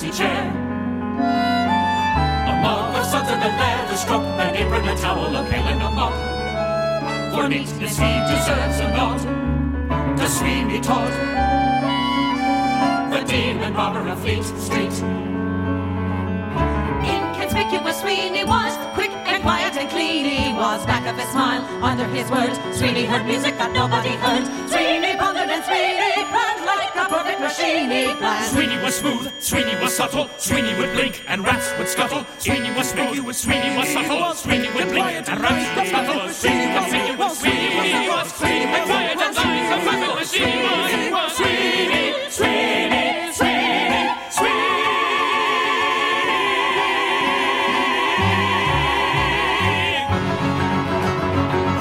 Fancy 0.00 0.16
chair. 0.16 0.42
A 2.48 2.62
mug 2.62 2.96
of 2.96 3.04
suds 3.06 3.28
and 3.28 3.42
a 3.42 3.48
leather 3.48 3.96
strop, 3.96 4.22
an 4.22 4.56
apron, 4.56 4.88
a 4.88 4.96
towel, 4.96 5.36
a 5.36 5.44
pail, 5.48 5.66
and 5.66 5.82
a 5.82 5.90
mop. 5.90 6.14
For 7.34 7.48
neatness 7.48 7.98
he 7.98 8.12
deserves 8.30 8.80
a 8.80 8.88
nod. 8.96 9.20
To 10.18 10.28
Sweeney 10.28 10.80
Todd, 10.80 11.12
the 13.12 13.24
demon 13.26 13.74
barber 13.74 14.08
of 14.08 14.20
Fleet 14.20 14.44
Street. 14.44 14.96
Inconspicuous 17.04 18.00
Sweeney 18.00 18.44
was, 18.44 18.72
quick 18.94 19.10
and 19.10 19.42
quiet 19.42 19.76
and 19.76 19.88
clean 19.90 20.24
he 20.24 20.52
was. 20.54 20.84
Back 20.86 21.06
of 21.06 21.16
his 21.16 21.28
smile, 21.30 21.62
under 21.84 22.06
his 22.06 22.30
words, 22.30 22.58
Sweeney 22.78 23.04
heard 23.04 23.26
music 23.26 23.56
that 23.58 23.72
nobody 23.72 24.10
heard. 24.24 24.44
Sweeney 24.68 25.16
pondered 25.16 25.50
and 25.50 25.64
Sweeney 25.64 26.24
planned 26.30 26.49
a 27.00 27.08
perfect 27.08 27.40
machine 27.40 27.90
he 27.90 28.14
planned. 28.14 28.46
Sweeney 28.52 28.78
was 28.82 28.94
smooth, 28.96 29.32
Sweeney 29.40 29.74
was 29.80 29.94
subtle, 29.96 30.28
Sweeney 30.38 30.74
would 30.78 30.92
blink 30.92 31.22
and 31.28 31.44
rats 31.44 31.72
would 31.78 31.88
scuttle. 31.88 32.24
Sweeney 32.38 32.70
was 32.72 32.90
smooth, 32.90 33.34
Sweeney 33.34 33.76
was 33.76 33.88
subtle, 33.88 34.34
Sweeney 34.34 34.70
would 34.74 34.88
blink 34.88 35.28
and 35.28 35.40
rats 35.40 35.76
would 35.76 35.86
scuttle. 35.88 36.28
Sweeney 36.32 36.66
was 36.74 36.86
Sweeney 36.90 37.16
was 37.16 37.38
Sweeney 37.38 38.08
was 38.08 38.32
Sweeney 38.32 38.64
and 38.64 38.86
quiet 38.86 39.18
and 39.20 39.36
like 39.36 39.62
a 39.66 39.80
perfect 39.80 40.14
machine. 40.20 40.60
Sweeney 40.90 41.12
was 41.12 41.32
Sweeney, 41.36 42.30
Sweeney, 42.30 43.32
Sweeney, 43.32 44.50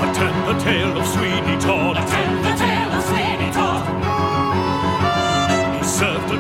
Attend 0.05 0.39
the 0.47 0.63
tale 0.63 0.97
of 0.97 1.05
Sweeney 1.07 1.57
Todd. 1.59 2.08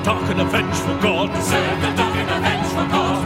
Dark 0.09 0.29
and 0.31 0.41
a 0.41 0.45
vengeful 0.45 0.97
god. 0.97 1.29
Served 1.43 1.83
a 1.83 1.95
dark 1.95 2.15
and 2.15 2.31
a 2.31 2.39
vengeful 2.47 2.87
god. 2.95 3.23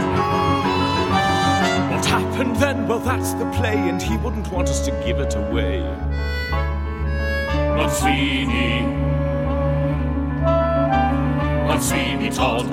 What 1.91 2.05
happened 2.05 2.55
then? 2.57 2.87
Well, 2.89 2.99
that's 2.99 3.31
the 3.35 3.49
play, 3.51 3.77
and 3.89 4.01
he 4.01 4.17
wouldn't 4.17 4.51
want 4.51 4.67
us 4.67 4.83
to 4.87 4.91
give 5.05 5.19
it 5.19 5.33
away. 5.35 5.79
But 7.77 7.89
Sweeney, 7.89 8.81
but 11.67 11.79
Sweeney 11.79 12.29
Todd, 12.29 12.69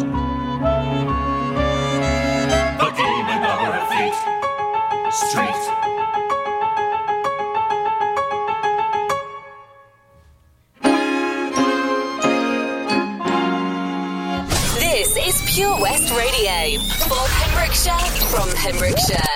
the 2.81 2.89
demon 2.99 3.43
of 3.45 3.87
Fleet 3.93 4.17
Street. 5.13 5.90
From 18.31 18.49
Pembrokeshire. 18.51 19.30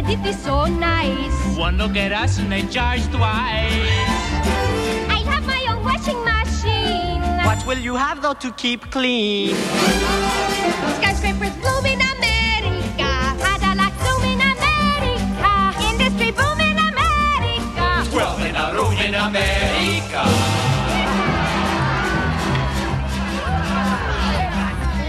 On 0.00 0.06
credit 0.06 0.26
is 0.26 0.42
so 0.42 0.64
nice. 0.64 1.58
One 1.58 1.76
look 1.76 1.94
at 1.94 2.10
us 2.10 2.38
and 2.38 2.50
they 2.50 2.62
charge 2.62 3.04
twice. 3.08 3.70
I 5.16 5.20
have 5.28 5.44
my 5.46 5.62
own 5.68 5.84
washing 5.84 6.24
machine. 6.24 7.20
What 7.44 7.66
will 7.66 7.78
you 7.78 7.96
have 7.96 8.22
though 8.22 8.32
to 8.32 8.50
keep 8.52 8.90
clean? 8.90 9.54
Skyscrapers 10.96 11.54
bloom 11.60 11.84
in 11.84 12.00
America. 12.14 13.12
Cadillac 13.44 13.92
zoom 14.00 14.22
in 14.32 14.40
America. 14.54 15.52
Industry 15.90 16.30
boom 16.32 16.60
in 16.60 16.78
America. 16.90 18.10
Twelve 18.10 18.40
in 18.40 18.56
a 18.56 18.72
room 18.72 18.96
in 19.06 19.14
America. 19.14 20.22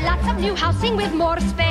lots 0.03 0.27
of 0.27 0.37
new 0.41 0.55
housing 0.55 0.97
with 0.97 1.13
more 1.13 1.39
space. 1.39 1.70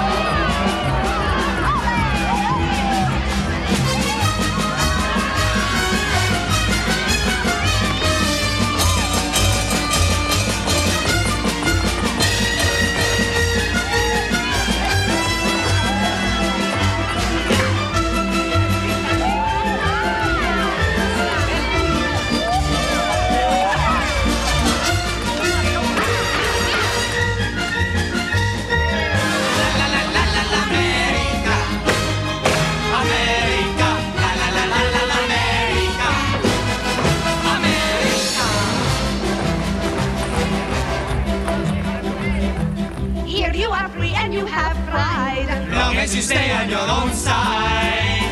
your 46.71 46.87
own 46.89 47.11
side, 47.11 48.31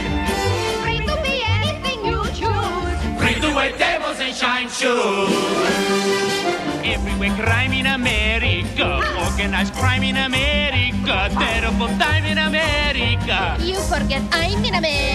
Free 0.82 1.00
to 1.06 1.16
be 1.22 1.44
anything 1.44 2.00
you 2.06 2.24
choose. 2.40 3.00
free 3.20 3.36
to 3.44 3.50
wear 3.54 3.72
tables 3.78 4.20
and 4.20 4.34
shine 4.34 4.70
shoes. 4.70 5.30
Everywhere 6.84 7.36
crime 7.36 7.74
in 7.74 7.86
America. 7.88 8.88
Organized 9.28 9.74
crime 9.76 10.04
in 10.04 10.18
America. 10.18 11.30
Terrible 11.38 11.90
time 12.00 12.26
in 12.26 12.38
America. 12.38 13.58
You 13.60 13.76
forget 13.92 14.22
I'm 14.32 14.64
in 14.64 14.74
America. 14.76 15.09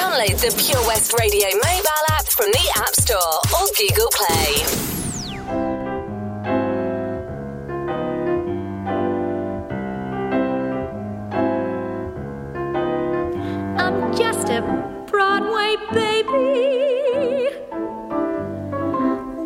Download 0.00 0.40
the 0.40 0.50
Pure 0.56 0.86
West 0.86 1.12
Radio 1.18 1.46
mobile 1.56 2.06
app 2.08 2.26
from 2.26 2.50
the 2.52 2.72
App 2.78 2.94
Store 2.94 3.38
or 3.52 3.66
Google 3.76 4.08
Play. 4.16 4.64
I'm 13.76 14.16
just 14.16 14.48
a 14.48 14.62
Broadway 15.06 15.76
baby, 15.92 17.50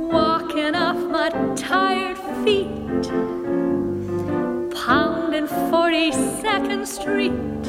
walking 0.09 0.77
off 0.77 1.01
my 1.11 1.31
tired 1.57 2.19
feet, 2.45 3.11
pounding 4.73 5.49
42nd 5.49 6.87
Street 6.87 7.65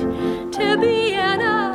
to 0.54 0.78
be 0.80 1.14
in 1.14 1.42
a 1.42 1.66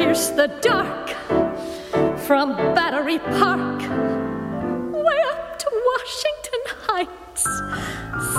pierce 0.00 0.30
the 0.30 0.46
dark 0.62 1.10
from 2.20 2.56
Battery 2.74 3.18
Park 3.18 3.80
way 4.92 5.20
up 5.30 5.58
to 5.58 5.68
Washington 5.90 6.62
Heights. 6.86 7.44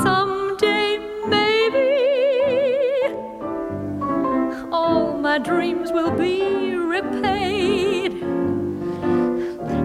Someday, 0.02 0.98
maybe, 1.28 1.86
all 4.72 5.16
my 5.20 5.38
dreams 5.38 5.92
will 5.92 6.10
be 6.10 6.74
repaid. 6.74 8.14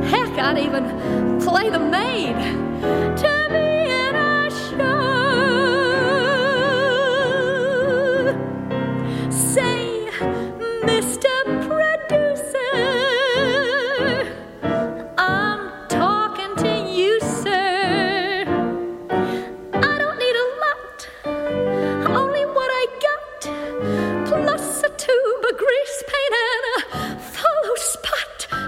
Heck, 0.09 0.33
I'd 0.39 0.59
even 0.59 1.39
play 1.41 1.69
the 1.69 1.79
maid 1.79 2.37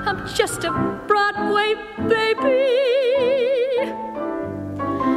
I'm 0.08 0.26
just 0.26 0.64
a 0.64 0.70
Broadway 1.06 1.74
baby, 2.08 2.64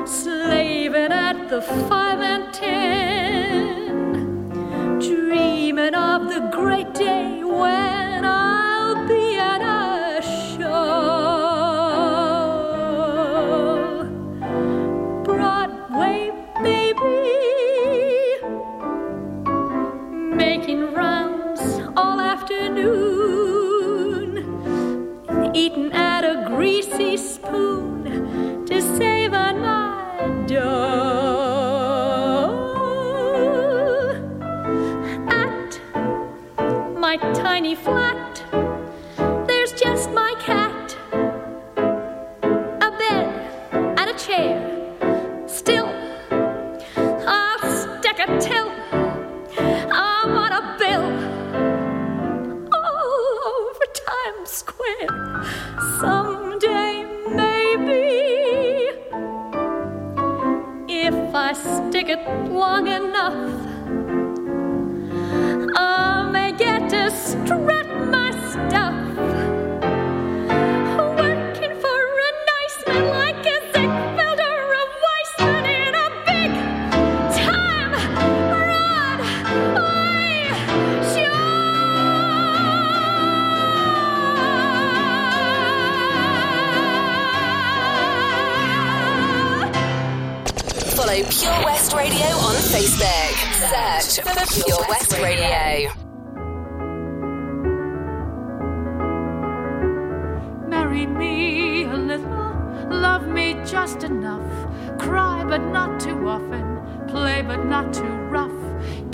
slaving 0.05 1.13
at 1.13 1.47
the 1.47 1.61
five 1.61 2.19
and 2.19 2.50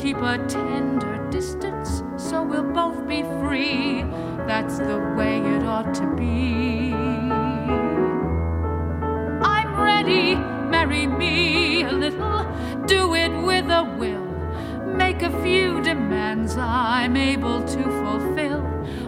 keep 0.07 0.21
a 0.21 0.37
tender 0.47 1.29
distance 1.29 2.01
so 2.15 2.41
we'll 2.41 2.63
both 2.63 3.05
be 3.09 3.23
free. 3.41 4.03
That's 4.47 4.77
the 4.77 4.99
way 5.17 5.39
it 5.39 5.63
ought 5.63 5.93
to 5.95 6.07
be. 6.15 6.93
I'm 9.43 9.71
ready, 9.77 10.35
marry 10.35 11.07
me 11.07 11.83
a 11.83 11.91
little, 11.91 12.45
do 12.85 13.15
it 13.15 13.33
with 13.49 13.69
a 13.69 13.83
will. 13.99 14.27
Make 14.95 15.23
a 15.23 15.43
few 15.43 15.81
demands 15.81 16.55
I'm 16.55 17.17
able 17.17 17.61
to 17.65 17.83
fulfill. 18.01 18.61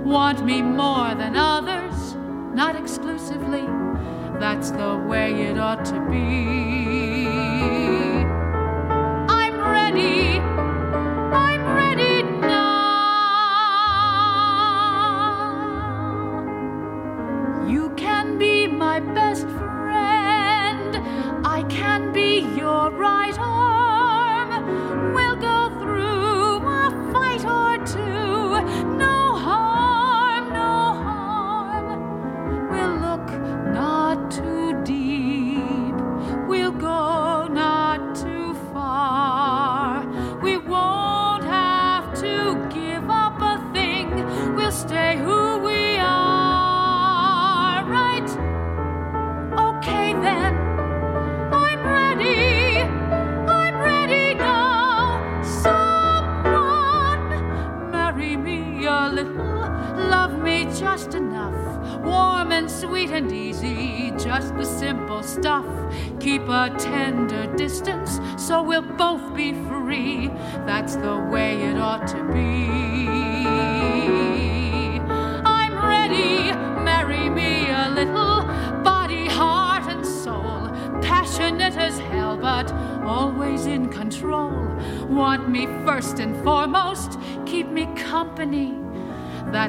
Want 0.03 0.43
me 0.43 0.61
more 0.61 1.15
than 1.15 1.37
others, 1.37 2.15
not 2.53 2.75
exclusively. 2.75 3.65
That's 4.37 4.71
the 4.71 4.97
way 5.07 5.43
it 5.43 5.57
ought 5.57 5.85
to 5.85 5.99
be. 6.11 7.18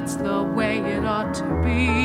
that's 0.01 0.15
the 0.15 0.41
way 0.41 0.79
it 0.79 1.05
ought 1.05 1.31
to 1.35 1.43
be. 1.63 2.00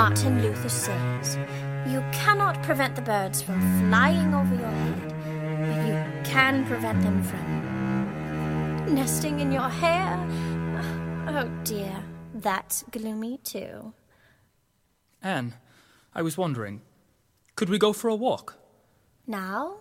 Martin 0.00 0.40
Luther 0.40 0.70
says, 0.70 1.36
You 1.86 2.02
cannot 2.10 2.62
prevent 2.62 2.96
the 2.96 3.02
birds 3.02 3.42
from 3.42 3.60
flying 3.80 4.32
over 4.32 4.54
your 4.54 4.70
head, 4.84 5.08
but 5.60 5.86
you 5.86 6.22
can 6.24 6.64
prevent 6.64 7.02
them 7.02 7.22
from 7.22 8.94
nesting 8.94 9.40
in 9.40 9.52
your 9.52 9.68
hair. 9.68 10.16
Oh 11.28 11.50
dear, 11.64 12.02
that's 12.32 12.82
gloomy 12.90 13.40
too. 13.44 13.92
Anne, 15.22 15.56
I 16.14 16.22
was 16.22 16.38
wondering, 16.38 16.80
could 17.54 17.68
we 17.68 17.78
go 17.78 17.92
for 17.92 18.08
a 18.08 18.16
walk? 18.16 18.56
Now? 19.26 19.80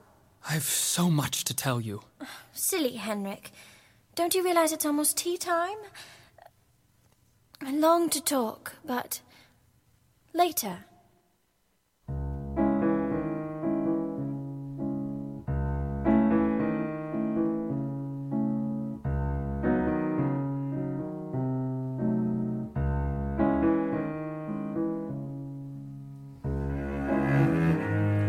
I've 0.50 0.64
so 0.64 1.10
much 1.10 1.46
to 1.46 1.54
tell 1.54 1.80
you. 1.80 2.02
Silly 2.52 2.98
Henrik. 2.98 3.52
Don't 4.16 4.36
you 4.36 4.44
realize 4.44 4.74
it's 4.74 4.86
almost 4.86 5.16
tea 5.16 5.38
time? 5.38 5.78
I 7.62 7.72
long 7.72 8.10
to 8.10 8.22
talk, 8.22 8.76
but 8.84 9.22
later. 10.40 10.78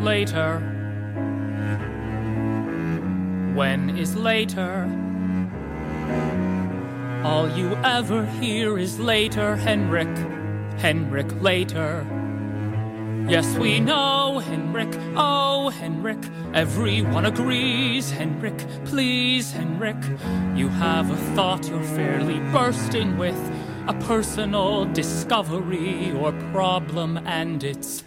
Later. 0.00 0.58
When 3.54 3.96
is 3.96 4.16
later? 4.16 4.90
All 7.22 7.48
you 7.56 7.76
ever 7.84 8.26
hear 8.40 8.78
is 8.78 8.98
later, 8.98 9.54
Henrik. 9.54 10.39
Henrik, 10.80 11.30
later. 11.42 12.06
Yes, 13.28 13.54
we 13.58 13.80
know, 13.80 14.38
Henrik. 14.38 14.88
Oh, 15.14 15.68
Henrik. 15.68 16.18
Everyone 16.54 17.26
agrees, 17.26 18.10
Henrik. 18.10 18.56
Please, 18.86 19.52
Henrik. 19.52 20.02
You 20.56 20.68
have 20.68 21.10
a 21.10 21.16
thought 21.34 21.68
you're 21.68 21.82
fairly 21.82 22.38
bursting 22.50 23.18
with, 23.18 23.38
a 23.88 23.94
personal 24.06 24.86
discovery 24.86 26.12
or 26.12 26.32
problem, 26.50 27.18
and 27.26 27.62
it's. 27.62 28.02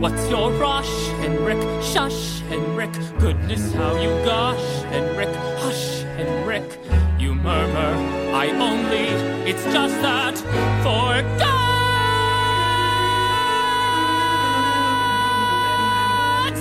What's 0.00 0.28
your 0.28 0.50
rush, 0.54 1.06
Henrik? 1.22 1.62
Shush, 1.80 2.40
Henrik. 2.48 2.92
Goodness, 3.20 3.72
how 3.72 3.94
you 4.00 4.10
gush, 4.24 4.82
Henrik. 4.90 5.34
Hush, 5.62 6.00
Henrik. 6.18 6.80
You 7.20 7.36
murmur, 7.36 7.94
I 8.34 8.50
only. 8.50 9.06
It's 9.48 9.62
just 9.72 9.94
that. 10.02 10.36
For 10.82 11.49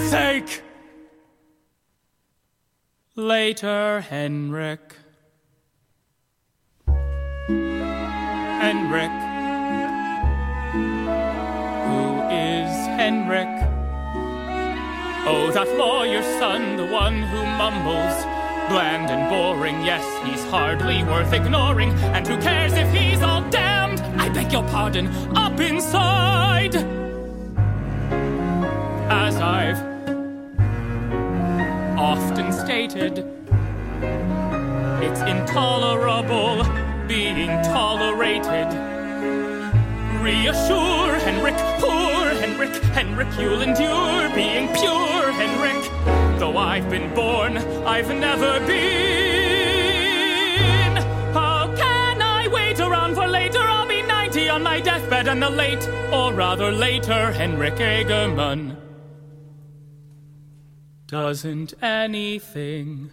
sake! 0.10 0.64
Later, 3.16 4.02
Henrik. 4.02 4.96
Henrik. 8.64 9.16
Who 11.88 12.06
is 12.32 12.72
Henrik? 12.98 13.54
Oh, 15.28 15.52
that 15.54 15.68
lawyer's 15.78 16.26
son, 16.40 16.78
the 16.78 16.88
one 16.88 17.22
who 17.22 17.44
mumbles. 17.44 18.26
Bland 18.70 19.10
and 19.12 19.30
boring, 19.30 19.82
yes, 19.84 20.06
he's 20.26 20.44
hardly 20.50 21.04
worth 21.04 21.34
ignoring. 21.34 21.92
And 22.16 22.28
who 22.28 22.38
cares 22.40 22.74
if 22.74 22.92
he's 22.94 23.22
all 23.22 23.48
damned? 23.50 24.00
I 24.20 24.30
beg 24.30 24.52
your 24.52 24.64
pardon, 24.70 25.08
up 25.36 25.60
inside. 25.60 26.76
As 29.12 29.36
I've 29.38 29.89
often 32.00 32.52
stated, 32.54 33.26
it's 35.04 35.20
intolerable 35.22 36.64
being 37.10 37.50
tolerated. 37.64 38.68
Reassure 40.22 41.20
Henrik, 41.20 41.58
poor 41.80 42.30
Henrik, 42.40 42.74
Henrik, 42.96 43.28
you'll 43.38 43.62
endure 43.62 44.30
being 44.34 44.70
pure 44.70 45.32
Henrik. 45.34 46.40
Though 46.40 46.58
I've 46.58 46.90
been 46.90 47.14
born, 47.14 47.58
I've 47.86 48.08
never 48.08 48.62
been. 48.66 48.80
How 51.34 51.68
can 51.76 52.22
I 52.22 52.48
wait 52.48 52.80
around 52.80 53.16
for 53.16 53.28
later? 53.28 53.60
I'll 53.60 53.86
be 53.86 54.02
90 54.04 54.48
on 54.48 54.64
my 54.64 54.80
deathbed 54.80 55.28
and 55.28 55.44
the 55.44 55.50
late, 55.50 55.86
or 56.14 56.34
rather 56.34 56.72
later, 56.72 57.34
Henrik 57.34 57.76
Egerman. 57.76 58.89
Doesn't 61.10 61.74
anything 61.82 63.10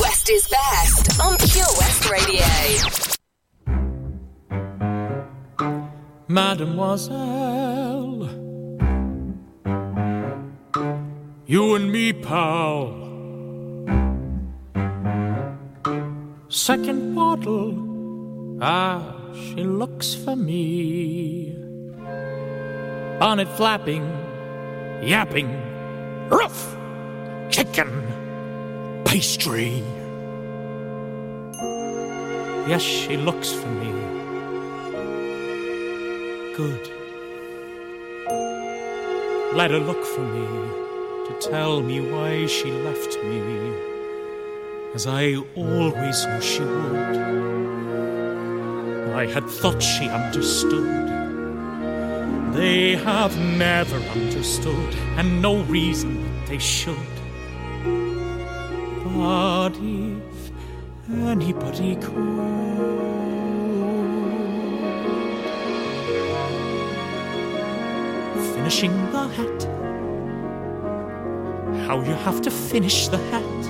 West 0.00 0.30
is 0.30 0.48
best 0.48 1.20
on 1.20 1.36
Pure 1.36 1.66
West 1.78 2.10
Radio. 2.10 2.46
Mademoiselle, 6.28 7.43
and 11.74 11.90
me, 11.90 12.12
pal. 12.12 12.94
Second 16.48 17.14
bottle, 17.14 17.74
ah, 18.62 19.00
she 19.32 19.64
looks 19.64 20.14
for 20.14 20.36
me. 20.36 21.56
Bonnet 23.18 23.48
flapping, 23.56 24.04
yapping, 25.02 25.50
rough, 26.28 26.76
chicken, 27.50 27.90
pastry. 29.04 29.82
Yes, 32.70 32.82
she 32.82 33.16
looks 33.16 33.52
for 33.52 33.68
me. 33.68 33.92
Good. 36.54 36.90
Let 39.54 39.70
her 39.72 39.80
look 39.80 40.04
for 40.04 40.22
me 40.22 40.83
to 41.26 41.32
tell 41.40 41.80
me 41.80 42.00
why 42.00 42.46
she 42.46 42.70
left 42.70 43.16
me, 43.24 43.40
as 44.94 45.06
I 45.06 45.36
always 45.56 46.26
knew 46.26 46.40
she 46.40 46.60
would. 46.60 47.16
I 49.14 49.26
had 49.26 49.48
thought 49.48 49.82
she 49.82 50.08
understood. 50.08 51.08
They 52.54 52.96
have 52.96 53.38
never 53.38 53.96
understood, 53.96 54.94
and 55.16 55.40
no 55.40 55.62
reason 55.62 56.22
that 56.22 56.48
they 56.48 56.58
should. 56.58 57.14
But 59.16 59.72
if 59.76 60.50
anybody 61.08 61.96
could. 61.96 62.94
finishing 68.64 68.96
the 69.12 69.28
hat. 69.28 69.83
How 71.86 72.00
you 72.00 72.14
have 72.26 72.40
to 72.42 72.50
finish 72.50 73.08
the 73.08 73.18
hat. 73.30 73.62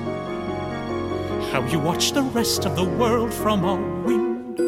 How 1.52 1.62
you 1.66 1.78
watch 1.78 2.12
the 2.12 2.22
rest 2.22 2.64
of 2.64 2.76
the 2.76 2.84
world 2.84 3.32
from 3.32 3.64
a 3.64 3.74
window 4.06 4.64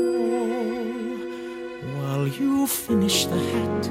while 1.97 2.26
you 2.26 2.66
finish 2.66 3.26
the 3.26 3.38
hat. 3.38 3.90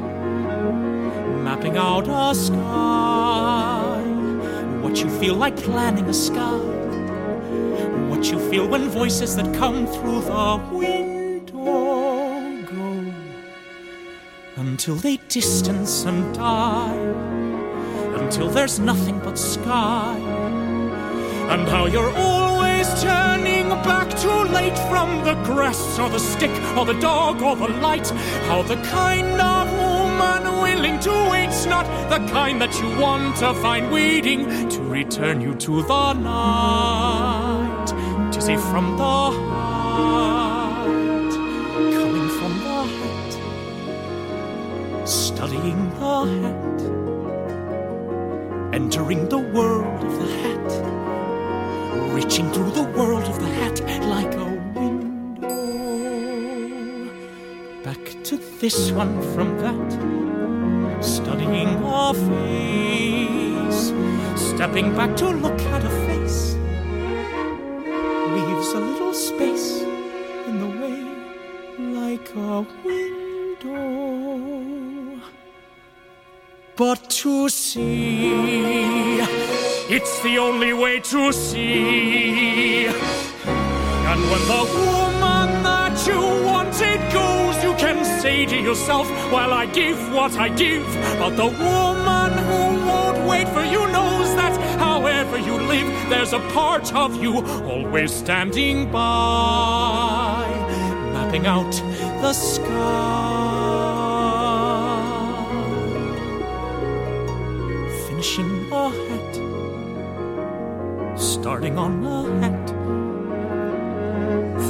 Mapping 1.44 1.78
out 1.78 2.08
a 2.08 2.36
sky. 2.36 4.02
What 4.82 5.02
you 5.02 5.10
feel 5.20 5.36
like 5.36 5.56
planning 5.58 6.06
a 6.06 6.14
sky. 6.14 6.60
What 8.10 8.32
you 8.32 8.40
feel 8.50 8.68
when 8.68 8.90
voices 8.90 9.36
that 9.36 9.54
come 9.56 9.88
through 9.88 10.22
the 10.22 10.62
window 10.72 11.16
go 12.66 13.14
until 14.58 14.96
they 14.96 15.18
distance 15.28 16.06
and 16.06 16.34
die, 16.34 16.96
until 18.26 18.50
there's 18.50 18.80
nothing 18.80 19.20
but 19.20 19.38
sky. 19.38 20.18
And 21.54 21.68
how 21.68 21.86
you're 21.86 22.14
always 22.18 22.88
turning 23.04 23.70
back 23.90 24.10
too 24.18 24.42
late 24.58 24.78
from 24.90 25.10
the 25.24 25.36
grass 25.44 26.00
or 26.00 26.10
the 26.10 26.20
stick 26.20 26.56
or 26.76 26.86
the 26.86 27.00
dog 27.00 27.44
or 27.44 27.56
the 27.56 27.68
light. 27.88 28.10
How 28.50 28.64
the 28.64 28.78
kind 28.98 29.40
of 29.40 29.66
woman 29.84 30.44
willing 30.66 31.00
to 31.02 31.14
wait's 31.32 31.68
not 31.68 31.86
the 32.10 32.20
kind 32.34 32.60
that 32.62 32.74
you 32.82 32.90
want 33.00 33.36
to 33.38 33.54
find 33.66 33.92
waiting 33.92 34.70
to 34.70 34.82
return 34.82 35.40
you 35.40 35.54
to 35.66 35.84
the 35.84 36.14
night. 36.14 37.46
music 38.48 38.60
from 38.72 38.98
the 38.98 39.04
heart, 39.04 40.86
coming 41.96 42.30
from 42.38 42.54
the 42.66 42.80
hat, 42.98 43.32
studying 45.08 45.82
the 46.00 46.16
hat, 46.42 46.55
entering 48.86 49.28
the 49.30 49.44
world 49.58 50.04
of 50.04 50.14
the 50.20 50.30
hat, 50.42 50.70
reaching 52.14 52.48
through 52.52 52.70
the 52.70 52.88
world 52.98 53.24
of 53.24 53.40
the 53.40 53.52
hat 53.60 53.82
like 54.16 54.34
a 54.36 54.46
window. 54.80 55.58
Back 57.84 58.04
to 58.26 58.38
this 58.62 58.92
one 58.92 59.16
from 59.34 59.58
that, 59.64 59.90
studying 61.04 61.72
a 61.84 62.14
face, 62.30 63.92
stepping 64.50 64.94
back 64.96 65.16
to 65.18 65.30
look 65.30 65.60
at 65.76 65.84
a 65.84 65.94
face 66.06 66.56
leaves 68.36 68.70
a 68.80 68.82
little 68.90 69.16
space 69.16 69.82
in 70.48 70.56
the 70.64 70.72
way 70.80 71.00
like 72.02 72.30
a 72.36 72.62
window. 72.86 74.06
But 76.78 77.10
to 77.22 77.48
see, 77.48 78.05
it's 79.90 80.20
the 80.22 80.38
only 80.38 80.74
way 80.74 81.00
to 81.00 81.32
see. 81.32 82.88
And 82.88 84.22
when 84.32 84.44
the 84.48 84.64
woman 84.90 85.64
that 85.64 86.08
you 86.08 86.20
wanted 86.46 87.00
goes, 87.12 87.64
you 87.64 87.74
can 87.76 88.04
say 88.22 88.46
to 88.46 88.56
yourself, 88.56 89.08
Well, 89.32 89.54
I 89.54 89.66
give 89.68 89.98
what 90.14 90.36
I 90.38 90.50
give. 90.50 90.86
But 91.20 91.36
the 91.36 91.46
woman 91.46 92.32
who 92.48 92.88
won't 92.88 93.28
wait 93.28 93.48
for 93.50 93.64
you 93.64 93.86
knows 93.92 94.36
that 94.36 94.58
however 94.80 95.38
you 95.38 95.54
live, 95.54 96.10
there's 96.10 96.34
a 96.34 96.40
part 96.52 96.94
of 96.94 97.22
you 97.22 97.46
always 97.66 98.14
standing 98.14 98.92
by, 98.92 100.48
mapping 101.14 101.46
out 101.46 101.72
the 102.22 102.34
sky. 102.34 103.06
Finishing 108.08 108.55
starting 111.46 111.78
on 111.78 112.04
a 112.04 112.24
hat 112.42 112.68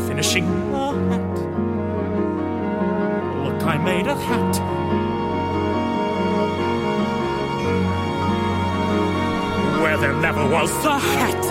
finishing 0.09 0.43
a 0.43 0.91
hat. 1.07 1.35
Look, 3.45 3.63
I 3.63 3.77
made 3.77 4.07
a 4.07 4.13
hat. 4.13 4.55
Where 9.81 9.97
there 9.99 10.15
never 10.15 10.45
was 10.49 10.69
a 10.83 10.99
hat. 10.99 11.43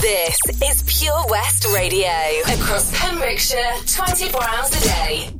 This 0.00 0.38
is 0.70 0.84
Pure 1.00 1.24
West 1.28 1.66
Radio. 1.74 2.14
Across 2.46 2.96
Pembrokeshire, 2.96 3.74
24 3.86 4.40
hours 4.40 4.70
a 4.70 4.80
day. 4.84 5.35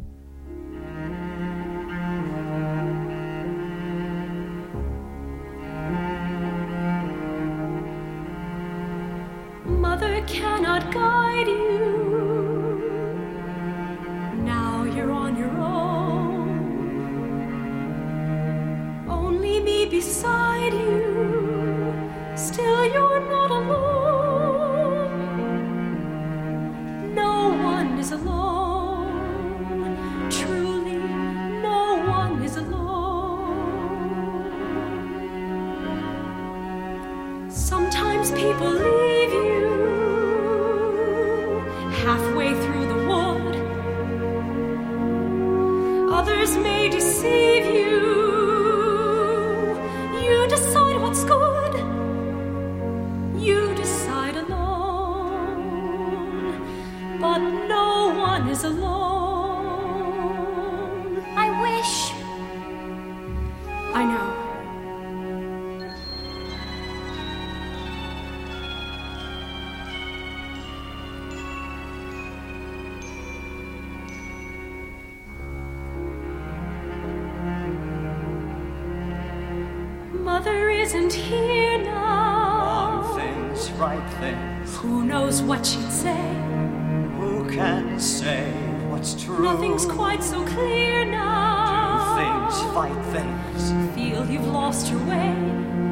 What's 88.97 89.22
true? 89.22 89.42
Nothing's 89.42 89.84
quite 89.84 90.22
so 90.22 90.44
clear 90.47 91.05
now. 91.05 92.16
Do 92.16 92.22
Things, 92.22 92.74
fight 92.74 93.03
things. 93.16 93.94
Feel 93.94 94.24
you've 94.26 94.47
lost 94.49 94.90
your 94.90 95.03
way. 95.05 95.34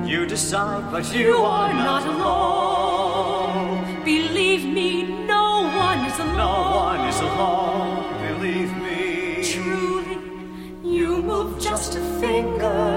You 0.07 0.27
decide, 0.27 0.91
but 0.91 1.05
you, 1.13 1.21
You 1.27 1.37
are 1.37 1.69
are 1.69 1.75
not 1.75 2.05
not 2.05 2.15
alone. 2.15 4.05
Believe 4.05 4.65
me, 4.65 5.03
no 5.27 5.47
one 5.87 6.01
is 6.11 6.19
alone. 6.19 6.37
No 6.37 6.57
one 6.87 7.01
is 7.09 7.21
alone. 7.21 8.05
Believe 8.29 8.73
me. 8.87 9.43
Truly, 9.53 10.19
you 10.83 11.23
move 11.23 11.61
just 11.61 11.97
a 11.97 12.01
finger. 12.21 12.94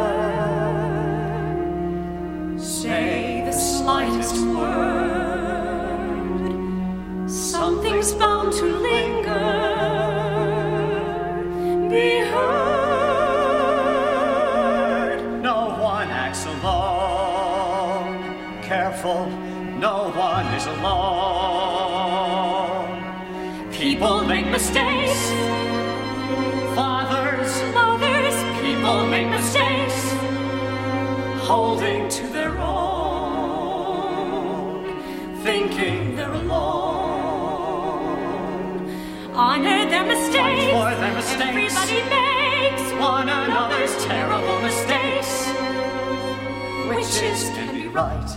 Witches 47.20 47.50
can 47.50 47.74
be 47.74 47.88
right. 47.88 48.30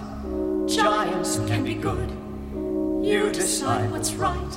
Giants 0.66 1.37
can 1.47 1.62
be 1.64 1.74
good. 1.74 2.09
You 3.05 3.31
decide 3.31 3.91
what's 3.91 4.14
right. 4.14 4.55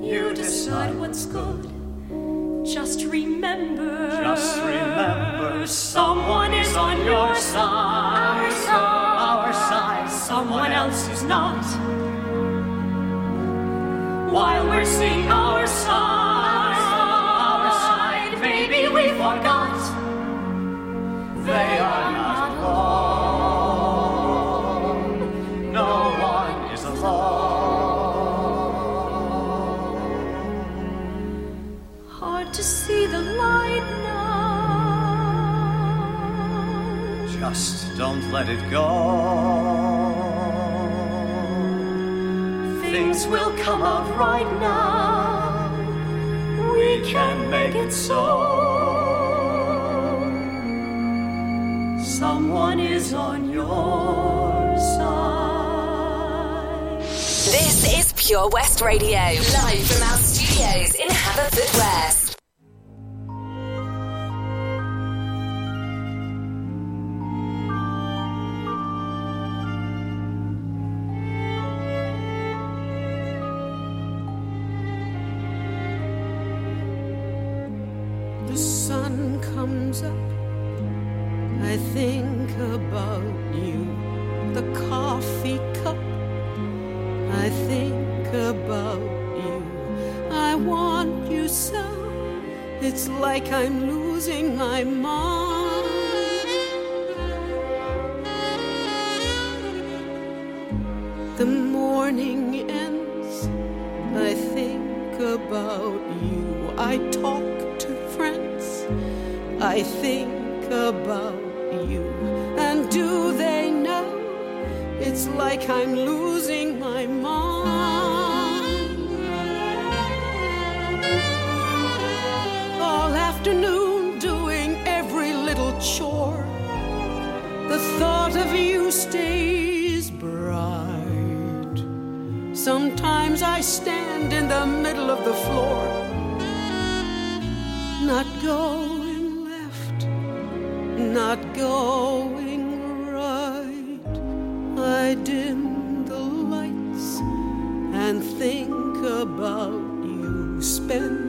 You 0.00 0.32
decide 0.32 0.94
what's 0.94 1.26
good. 1.26 1.64
Just 2.64 3.04
remember. 3.06 4.22
Just 4.22 4.58
remember, 4.58 5.66
someone 5.66 6.54
is 6.54 6.76
on 6.76 7.04
your 7.04 7.34
side. 7.34 8.44
Our 8.44 8.50
side. 8.52 9.18
Our 9.18 9.52
side. 9.52 10.08
Someone 10.08 10.70
else 10.70 11.08
is 11.08 11.24
not. 11.24 11.64
While 14.30 14.68
we're 14.68 14.84
seeing 14.84 15.26
our 15.26 15.66
side, 15.66 16.78
our 17.50 17.70
side, 17.72 18.40
maybe 18.40 18.86
we 18.86 19.08
forgot. 19.18 19.80
They 21.44 21.78
are 21.78 22.12
not 22.12 22.31
lost, 37.52 37.96
don't 37.98 38.32
let 38.32 38.48
it 38.48 38.70
go. 38.70 38.86
Things 42.80 43.26
will 43.26 43.52
come 43.58 43.82
out 43.82 44.08
right 44.16 44.50
now. 44.58 45.70
We 46.72 47.02
can 47.04 47.50
make 47.50 47.74
it 47.74 47.92
so. 47.92 48.22
Someone 52.02 52.80
is 52.80 53.12
on 53.12 53.50
your 53.50 54.78
side. 54.96 55.82
This 57.56 57.98
is 57.98 58.12
Pure 58.14 58.48
West 58.50 58.80
Radio, 58.80 59.18
live 59.18 59.86
from 59.90 60.02
our 60.10 60.18
studios 60.18 60.94
in 60.94 61.08
Haverfordwest. 61.08 62.21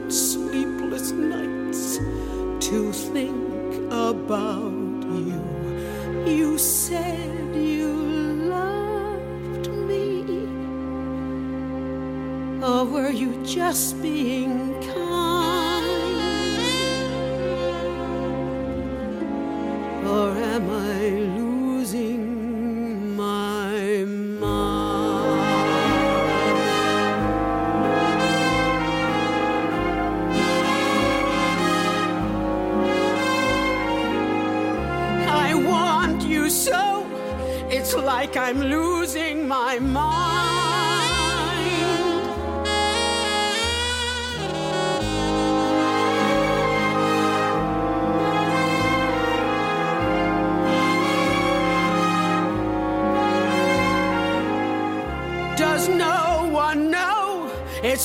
and 0.04 0.12
sleepless 0.12 1.12
nights 1.12 1.96
to 2.68 2.92
think 2.92 3.90
about 3.90 4.70
you. 4.70 5.42
You 6.26 6.58
said 6.58 7.56
you 7.56 7.88
loved 8.50 9.70
me, 9.70 10.24
or 12.62 12.84
were 12.84 13.10
you 13.10 13.42
just 13.46 14.02
being 14.02 14.74
kind? 14.82 15.03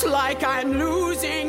It's 0.01 0.07
like 0.07 0.45
I'm 0.45 0.79
losing 0.79 1.48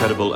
incredible 0.00 0.32